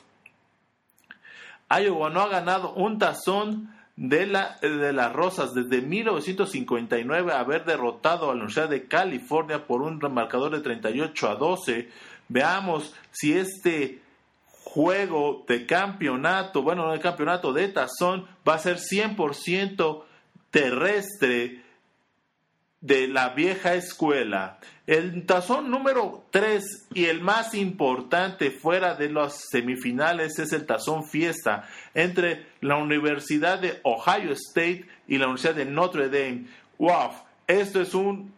Iowa 1.69 2.11
no 2.11 2.21
ha 2.21 2.29
ganado 2.29 2.75
un 2.75 2.99
tazón 2.99 3.75
de, 4.01 4.27
la, 4.27 4.57
de 4.63 4.95
las 4.95 5.13
Rosas 5.13 5.53
desde 5.53 5.83
1959 5.83 7.35
haber 7.35 7.67
derrotado 7.67 8.25
a 8.25 8.29
la 8.29 8.41
Universidad 8.45 8.71
de 8.71 8.89
California 8.89 9.67
por 9.67 9.83
un 9.83 9.99
marcador 10.13 10.53
de 10.53 10.61
38 10.61 11.29
a 11.29 11.35
12 11.35 11.89
Veamos 12.31 12.95
si 13.11 13.37
este 13.37 14.01
juego 14.63 15.45
de 15.49 15.67
campeonato, 15.67 16.63
bueno, 16.63 16.87
no 16.87 16.93
de 16.93 17.01
campeonato, 17.01 17.53
de 17.53 17.67
tazón, 17.69 18.27
va 18.49 18.55
a 18.55 18.59
ser 18.59 18.79
100% 18.79 20.05
terrestre 20.53 21.65
de 22.81 23.09
la 23.09 23.31
vieja 23.31 23.75
escuela. 23.75 24.61
El 24.87 25.27
tazón 25.27 25.73
número 25.73 26.25
3 26.31 26.89
y 26.95 27.07
el 27.07 27.21
más 27.21 27.53
importante 27.55 28.53
fuera 28.53 28.95
de 28.95 29.11
las 29.11 29.49
semifinales 29.51 30.39
es 30.39 30.53
el 30.53 30.67
tazón 30.67 31.05
fiesta 31.05 31.69
entre 31.95 32.47
la 32.61 32.77
Universidad 32.77 33.59
de 33.59 33.81
Ohio 33.83 34.33
State 34.33 34.87
y 35.09 35.19
la 35.19 35.27
Universidad 35.27 35.55
de 35.55 35.65
Notre 35.65 36.09
Dame. 36.09 36.47
¡Wow! 36.79 37.11
Esto 37.47 37.81
es 37.81 37.95
un 37.95 38.33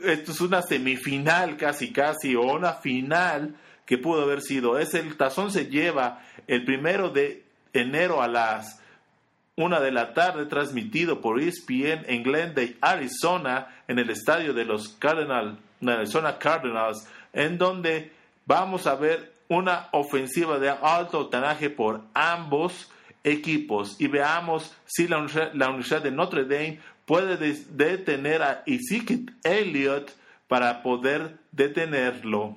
esto 0.00 0.32
es 0.32 0.40
una 0.42 0.60
semifinal 0.60 1.56
casi 1.56 1.90
casi 1.90 2.34
o 2.34 2.42
una 2.42 2.74
final 2.74 3.56
que 3.86 3.98
pudo 3.98 4.22
haber 4.22 4.42
sido. 4.42 4.78
Es 4.78 4.94
el 4.94 5.16
tazón 5.16 5.50
se 5.50 5.66
lleva 5.66 6.22
el 6.46 6.64
primero 6.64 7.08
de 7.10 7.44
enero 7.72 8.22
a 8.22 8.28
las 8.28 8.80
una 9.56 9.80
de 9.80 9.90
la 9.90 10.12
tarde 10.12 10.44
transmitido 10.46 11.22
por 11.22 11.40
ESPN 11.40 12.04
en 12.06 12.22
Glendale, 12.22 12.76
Arizona, 12.82 13.68
en 13.88 13.98
el 13.98 14.10
estadio 14.10 14.52
de 14.52 14.66
los 14.66 14.90
Cardinals, 14.98 15.58
Arizona 15.80 16.38
Cardinals, 16.38 17.08
en 17.32 17.56
donde 17.56 18.12
vamos 18.44 18.86
a 18.86 18.96
ver 18.96 19.32
una 19.48 19.88
ofensiva 19.92 20.58
de 20.58 20.70
alto 20.70 21.28
tanaje 21.28 21.70
por 21.70 22.02
ambos 22.14 22.90
equipos 23.24 23.96
y 24.00 24.06
veamos 24.06 24.74
si 24.84 25.08
la, 25.08 25.26
la 25.54 25.68
Universidad 25.68 26.02
de 26.02 26.10
Notre 26.10 26.44
Dame 26.44 26.80
puede 27.04 27.36
detener 27.36 28.42
a 28.42 28.62
Ezekiel 28.66 29.34
Elliott 29.42 30.10
para 30.48 30.82
poder 30.82 31.38
detenerlo. 31.52 32.56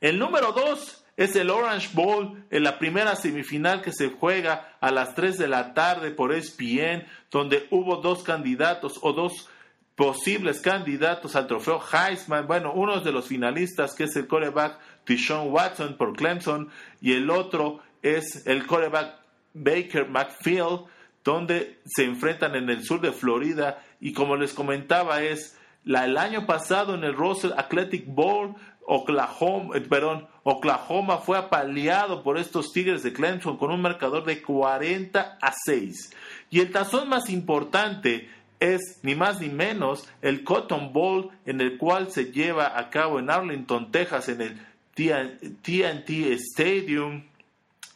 El 0.00 0.18
número 0.18 0.52
dos 0.52 1.04
es 1.16 1.36
el 1.36 1.50
Orange 1.50 1.90
Bowl 1.92 2.44
en 2.50 2.62
la 2.62 2.78
primera 2.78 3.14
semifinal 3.14 3.82
que 3.82 3.92
se 3.92 4.08
juega 4.08 4.76
a 4.80 4.90
las 4.90 5.14
3 5.14 5.36
de 5.36 5.48
la 5.48 5.74
tarde 5.74 6.10
por 6.10 6.32
ESPN, 6.32 7.06
donde 7.30 7.66
hubo 7.70 7.96
dos 7.96 8.22
candidatos 8.22 8.98
o 9.02 9.12
dos 9.12 9.48
posibles 9.96 10.62
candidatos 10.62 11.36
al 11.36 11.46
trofeo 11.46 11.78
Heisman. 11.92 12.46
Bueno, 12.46 12.72
uno 12.72 13.00
de 13.00 13.12
los 13.12 13.26
finalistas 13.26 13.94
que 13.94 14.04
es 14.04 14.16
el 14.16 14.26
coreback 14.26 14.78
Deshaun 15.06 15.52
Watson 15.52 15.96
por 15.96 16.16
Clemson 16.16 16.68
y 17.00 17.12
el 17.12 17.30
otro 17.30 17.80
es 18.02 18.46
el 18.46 18.66
coreback 18.66 19.14
Baker 19.54 20.08
McField 20.08 20.86
donde 21.24 21.78
se 21.84 22.04
enfrentan 22.04 22.54
en 22.54 22.70
el 22.70 22.84
sur 22.84 23.00
de 23.00 23.12
Florida 23.12 23.82
y 24.00 24.12
como 24.12 24.36
les 24.36 24.54
comentaba 24.54 25.22
es 25.22 25.58
la, 25.84 26.04
el 26.04 26.16
año 26.16 26.46
pasado 26.46 26.94
en 26.94 27.04
el 27.04 27.14
Russell 27.14 27.52
Athletic 27.56 28.04
Bowl 28.06 28.54
Oklahoma, 28.92 29.76
eh, 29.76 29.80
perdón, 29.82 30.26
Oklahoma 30.42 31.18
fue 31.18 31.38
apaleado 31.38 32.24
por 32.24 32.38
estos 32.38 32.72
Tigres 32.72 33.04
de 33.04 33.12
Clemson 33.12 33.56
con 33.56 33.70
un 33.70 33.80
marcador 33.80 34.24
de 34.24 34.42
40 34.42 35.38
a 35.40 35.52
6. 35.64 36.12
Y 36.50 36.58
el 36.58 36.72
tazón 36.72 37.08
más 37.08 37.30
importante 37.30 38.28
es 38.58 38.98
ni 39.02 39.14
más 39.14 39.40
ni 39.40 39.48
menos 39.48 40.08
el 40.22 40.42
Cotton 40.42 40.92
Bowl 40.92 41.30
en 41.46 41.60
el 41.60 41.78
cual 41.78 42.10
se 42.10 42.32
lleva 42.32 42.78
a 42.78 42.90
cabo 42.90 43.20
en 43.20 43.30
Arlington, 43.30 43.92
Texas, 43.92 44.28
en 44.28 44.40
el 44.40 44.60
TNT 45.62 46.10
Stadium 46.36 47.22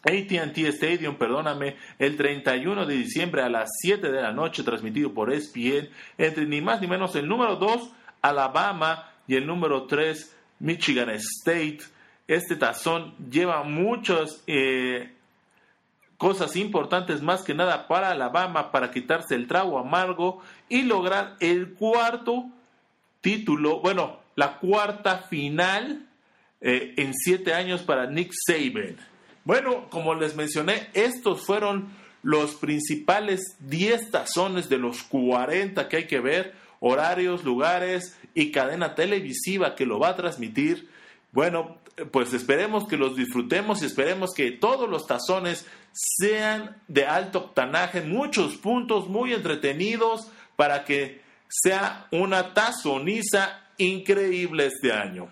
ATT 0.05 0.59
Stadium, 0.69 1.17
perdóname, 1.17 1.77
el 1.99 2.17
31 2.17 2.85
de 2.85 2.95
diciembre 2.95 3.43
a 3.43 3.49
las 3.49 3.71
7 3.81 4.11
de 4.13 4.21
la 4.21 4.33
noche, 4.33 4.63
transmitido 4.63 5.15
por 5.15 5.33
ESPN, 5.33 5.89
entre 6.19 6.45
ni 6.47 6.61
más 6.61 6.81
ni 6.81 6.87
menos 6.87 7.17
el 7.17 7.27
número 7.27 7.57
2, 7.57 7.91
Alabama, 8.21 9.11
y 9.27 9.37
el 9.37 9.47
número 9.47 9.85
3, 9.85 10.37
Michigan 10.61 11.11
State. 11.11 11.81
Este 12.29 12.57
tazón 12.57 13.15
lleva 13.31 13.63
muchas 13.63 14.43
eh, 14.47 15.15
cosas 16.19 16.57
importantes, 16.57 17.23
más 17.23 17.43
que 17.43 17.55
nada 17.55 17.89
para 17.89 18.11
Alabama, 18.11 18.71
para 18.71 18.91
quitarse 18.91 19.35
el 19.35 19.47
trago 19.47 19.79
amargo 19.79 20.43
y 20.69 20.83
lograr 20.83 21.37
el 21.41 21.73
cuarto 21.73 22.47
título, 23.21 23.81
bueno, 23.81 24.21
la 24.37 24.59
cuarta 24.59 25.19
final 25.19 26.07
eh, 26.67 26.95
en 26.97 27.13
siete 27.13 27.53
años 27.53 27.83
para 27.83 28.07
Nick 28.07 28.33
Saban. 28.33 28.97
Bueno, 29.45 29.91
como 29.91 30.15
les 30.15 30.35
mencioné, 30.35 30.89
estos 30.95 31.45
fueron 31.45 31.91
los 32.23 32.55
principales 32.55 33.57
10 33.61 34.11
tazones 34.11 34.71
de 34.71 34.79
los 34.79 35.03
40 35.03 35.87
que 35.91 35.97
hay 35.99 36.07
que 36.07 36.21
ver, 36.21 36.55
horarios, 36.81 37.45
lugares 37.45 38.19
y 38.33 38.51
cadena 38.51 38.95
televisiva 38.95 39.75
que 39.75 39.85
lo 39.85 39.99
va 39.99 40.09
a 40.09 40.17
transmitir. 40.17 40.89
Bueno, 41.33 41.77
pues 42.11 42.33
esperemos 42.33 42.89
que 42.89 42.97
los 42.97 43.15
disfrutemos 43.15 43.83
y 43.83 43.85
esperemos 43.85 44.33
que 44.33 44.51
todos 44.51 44.89
los 44.89 45.07
tazones 45.07 45.67
sean 45.93 46.81
de 46.89 47.05
alto 47.05 47.41
octanaje, 47.41 48.01
muchos 48.01 48.57
puntos 48.57 49.07
muy 49.11 49.35
entretenidos 49.35 50.31
para 50.57 50.87
que 50.87 51.21
sea 51.47 52.07
una 52.11 52.55
tazoniza 52.55 53.61
increíble 53.77 54.65
este 54.65 54.93
año. 54.93 55.29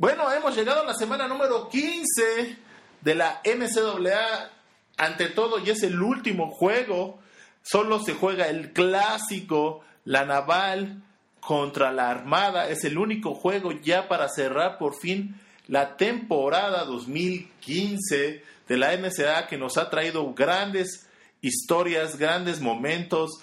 Bueno, 0.00 0.32
hemos 0.32 0.54
llegado 0.54 0.82
a 0.82 0.86
la 0.86 0.94
semana 0.94 1.26
número 1.26 1.68
15 1.68 2.56
de 3.00 3.14
la 3.16 3.42
NCAA. 3.44 4.48
Ante 4.96 5.26
todo, 5.26 5.58
y 5.58 5.70
es 5.70 5.82
el 5.82 6.00
último 6.00 6.52
juego. 6.52 7.18
Solo 7.62 7.98
se 7.98 8.14
juega 8.14 8.46
el 8.46 8.72
clásico, 8.72 9.80
la 10.04 10.24
naval 10.24 11.02
contra 11.40 11.90
la 11.90 12.10
Armada. 12.10 12.68
Es 12.68 12.84
el 12.84 12.96
único 12.96 13.34
juego 13.34 13.72
ya 13.72 14.06
para 14.06 14.28
cerrar 14.28 14.78
por 14.78 14.94
fin 14.94 15.34
la 15.66 15.96
temporada 15.96 16.84
2015 16.84 18.44
de 18.68 18.76
la 18.76 18.96
NCAA 18.96 19.48
que 19.48 19.58
nos 19.58 19.78
ha 19.78 19.90
traído 19.90 20.32
grandes 20.32 21.08
historias, 21.40 22.16
grandes 22.16 22.60
momentos, 22.60 23.40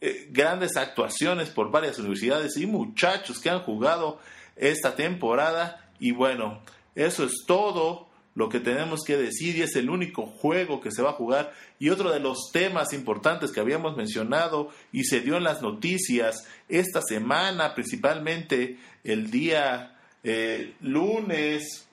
eh, 0.00 0.28
grandes 0.30 0.76
actuaciones 0.76 1.50
por 1.50 1.72
varias 1.72 1.98
universidades 1.98 2.56
y 2.58 2.66
muchachos 2.66 3.40
que 3.40 3.50
han 3.50 3.62
jugado 3.62 4.20
esta 4.54 4.94
temporada 4.94 5.85
y 5.98 6.12
bueno, 6.12 6.60
eso 6.94 7.24
es 7.24 7.44
todo 7.46 8.08
lo 8.36 8.50
que 8.50 8.60
tenemos 8.60 9.02
que 9.02 9.16
decir 9.16 9.56
y 9.56 9.62
es 9.62 9.76
el 9.76 9.88
único 9.88 10.26
juego 10.26 10.80
que 10.80 10.90
se 10.90 11.00
va 11.02 11.10
a 11.10 11.14
jugar. 11.14 11.54
Y 11.78 11.88
otro 11.88 12.12
de 12.12 12.20
los 12.20 12.50
temas 12.52 12.92
importantes 12.92 13.50
que 13.50 13.60
habíamos 13.60 13.96
mencionado 13.96 14.70
y 14.92 15.04
se 15.04 15.20
dio 15.20 15.38
en 15.38 15.44
las 15.44 15.62
noticias 15.62 16.46
esta 16.68 17.00
semana, 17.00 17.74
principalmente 17.74 18.76
el 19.04 19.30
día 19.30 19.96
eh, 20.22 20.74
lunes 20.82 21.88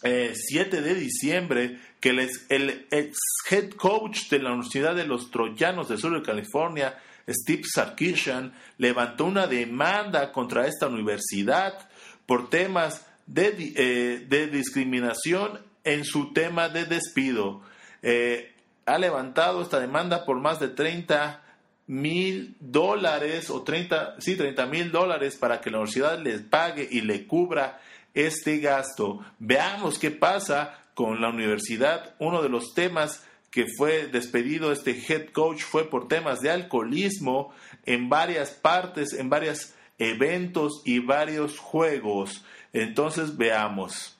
7 0.00 0.36
eh, 0.78 0.80
de 0.80 0.94
diciembre, 0.94 1.80
que 1.98 2.10
el, 2.10 2.30
el 2.50 2.86
ex 2.92 3.18
head 3.50 3.70
coach 3.70 4.28
de 4.30 4.38
la 4.38 4.50
Universidad 4.50 4.94
de 4.94 5.08
los 5.08 5.32
Troyanos 5.32 5.88
de 5.88 5.98
Sur 5.98 6.14
de 6.14 6.24
California, 6.24 6.96
Steve 7.28 7.64
Sarkisian, 7.64 8.54
levantó 8.78 9.24
una 9.24 9.48
demanda 9.48 10.30
contra 10.30 10.68
esta 10.68 10.86
universidad 10.86 11.88
por 12.26 12.48
temas 12.48 13.07
eh, 13.34 14.26
de, 14.28 14.46
discriminación 14.48 15.60
en 15.84 16.04
su 16.04 16.32
tema 16.32 16.68
de 16.68 16.84
despido. 16.84 17.62
Eh, 18.02 18.54
ha 18.86 18.98
levantado 18.98 19.62
esta 19.62 19.80
demanda 19.80 20.24
por 20.24 20.40
más 20.40 20.60
de 20.60 20.68
30 20.68 21.42
mil 21.86 22.56
dólares 22.60 23.50
o 23.50 23.62
30, 23.62 24.16
sí, 24.18 24.36
30 24.36 24.66
mil 24.66 24.92
dólares 24.92 25.36
para 25.36 25.60
que 25.60 25.70
la 25.70 25.78
universidad 25.78 26.18
les 26.20 26.42
pague 26.42 26.86
y 26.90 27.00
le 27.02 27.26
cubra 27.26 27.80
este 28.14 28.58
gasto. 28.58 29.24
Veamos 29.38 29.98
qué 29.98 30.10
pasa 30.10 30.78
con 30.94 31.20
la 31.20 31.28
universidad. 31.28 32.14
Uno 32.18 32.42
de 32.42 32.48
los 32.48 32.74
temas 32.74 33.24
que 33.50 33.66
fue 33.76 34.06
despedido 34.06 34.72
este 34.72 34.90
head 34.90 35.30
coach 35.32 35.62
fue 35.62 35.88
por 35.88 36.08
temas 36.08 36.40
de 36.40 36.50
alcoholismo 36.50 37.52
en 37.86 38.08
varias 38.08 38.50
partes, 38.50 39.12
en 39.12 39.30
varios 39.30 39.74
eventos 39.98 40.82
y 40.84 40.98
varios 41.00 41.58
juegos. 41.58 42.44
Entonces 42.72 43.36
veamos. 43.36 44.16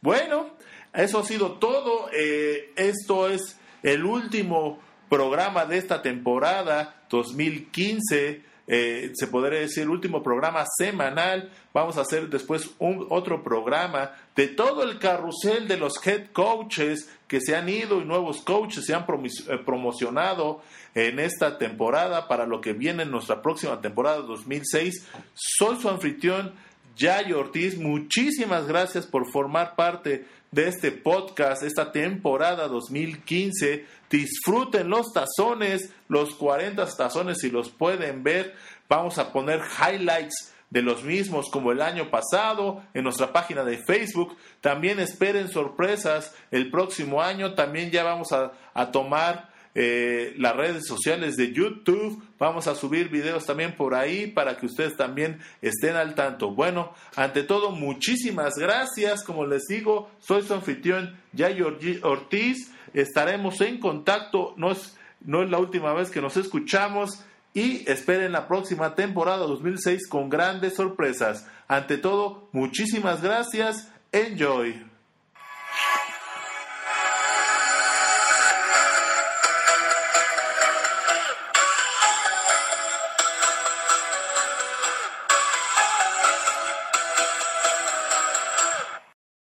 Bueno, 0.00 0.50
eso 0.92 1.18
ha 1.18 1.24
sido 1.24 1.52
todo. 1.52 2.08
Eh, 2.12 2.72
esto 2.76 3.28
es 3.28 3.58
el 3.82 4.04
último 4.04 4.78
programa 5.08 5.66
de 5.66 5.78
esta 5.78 6.02
temporada 6.02 7.04
2015. 7.10 8.50
Eh, 8.72 9.10
se 9.14 9.26
podría 9.26 9.60
decir 9.60 9.82
el 9.82 9.90
último 9.90 10.22
programa 10.22 10.64
semanal. 10.78 11.50
Vamos 11.74 11.98
a 11.98 12.02
hacer 12.02 12.28
después 12.28 12.70
un, 12.78 13.06
otro 13.10 13.42
programa 13.42 14.12
de 14.36 14.46
todo 14.46 14.84
el 14.84 14.98
carrusel 15.00 15.66
de 15.66 15.76
los 15.76 15.94
head 16.06 16.28
coaches 16.32 17.10
que 17.26 17.40
se 17.40 17.56
han 17.56 17.68
ido 17.68 18.00
y 18.00 18.04
nuevos 18.04 18.42
coaches 18.42 18.86
se 18.86 18.94
han 18.94 19.02
eh, 19.02 19.58
promocionado 19.66 20.62
en 20.94 21.18
esta 21.18 21.58
temporada 21.58 22.28
para 22.28 22.46
lo 22.46 22.60
que 22.60 22.72
viene 22.72 23.02
en 23.02 23.10
nuestra 23.10 23.42
próxima 23.42 23.80
temporada 23.80 24.18
2006. 24.18 25.06
Soy 25.34 25.80
su 25.80 25.88
anfitrión 25.88 26.54
Yayo 26.96 27.40
Ortiz, 27.40 27.78
muchísimas 27.78 28.66
gracias 28.66 29.06
por 29.06 29.30
formar 29.30 29.74
parte 29.76 30.26
de 30.50 30.68
este 30.68 30.90
podcast, 30.92 31.62
esta 31.62 31.92
temporada 31.92 32.68
2015. 32.68 33.86
Disfruten 34.10 34.88
los 34.88 35.12
tazones, 35.12 35.92
los 36.08 36.34
40 36.34 36.84
tazones 36.96 37.38
si 37.38 37.50
los 37.50 37.70
pueden 37.70 38.22
ver. 38.22 38.54
Vamos 38.88 39.18
a 39.18 39.32
poner 39.32 39.60
highlights 39.60 40.52
de 40.70 40.82
los 40.82 41.02
mismos 41.04 41.50
como 41.50 41.72
el 41.72 41.82
año 41.82 42.10
pasado 42.10 42.82
en 42.94 43.04
nuestra 43.04 43.32
página 43.32 43.64
de 43.64 43.78
Facebook. 43.78 44.36
También 44.60 45.00
esperen 45.00 45.48
sorpresas 45.48 46.34
el 46.50 46.70
próximo 46.70 47.22
año. 47.22 47.54
También 47.54 47.90
ya 47.90 48.04
vamos 48.04 48.32
a, 48.32 48.52
a 48.74 48.90
tomar 48.90 49.49
eh, 49.74 50.34
las 50.38 50.56
redes 50.56 50.86
sociales 50.86 51.36
de 51.36 51.52
YouTube. 51.52 52.22
Vamos 52.38 52.66
a 52.66 52.74
subir 52.74 53.08
videos 53.08 53.46
también 53.46 53.76
por 53.76 53.94
ahí 53.94 54.26
para 54.26 54.56
que 54.56 54.66
ustedes 54.66 54.96
también 54.96 55.40
estén 55.62 55.96
al 55.96 56.14
tanto. 56.14 56.50
Bueno, 56.50 56.92
ante 57.16 57.42
todo, 57.42 57.70
muchísimas 57.70 58.56
gracias. 58.56 59.22
Como 59.22 59.46
les 59.46 59.66
digo, 59.66 60.10
soy 60.18 60.42
su 60.42 60.54
anfitrión 60.54 61.16
Yayo 61.32 61.76
Ortiz. 62.02 62.72
Estaremos 62.94 63.60
en 63.60 63.78
contacto. 63.78 64.54
No 64.56 64.72
es, 64.72 64.96
no 65.20 65.42
es 65.42 65.50
la 65.50 65.58
última 65.58 65.92
vez 65.92 66.10
que 66.10 66.20
nos 66.20 66.36
escuchamos. 66.36 67.24
Y 67.52 67.88
esperen 67.90 68.32
la 68.32 68.46
próxima 68.46 68.94
temporada 68.94 69.38
2006 69.38 70.08
con 70.08 70.28
grandes 70.28 70.76
sorpresas. 70.76 71.48
Ante 71.66 71.98
todo, 71.98 72.48
muchísimas 72.52 73.22
gracias. 73.22 73.92
Enjoy. 74.12 74.89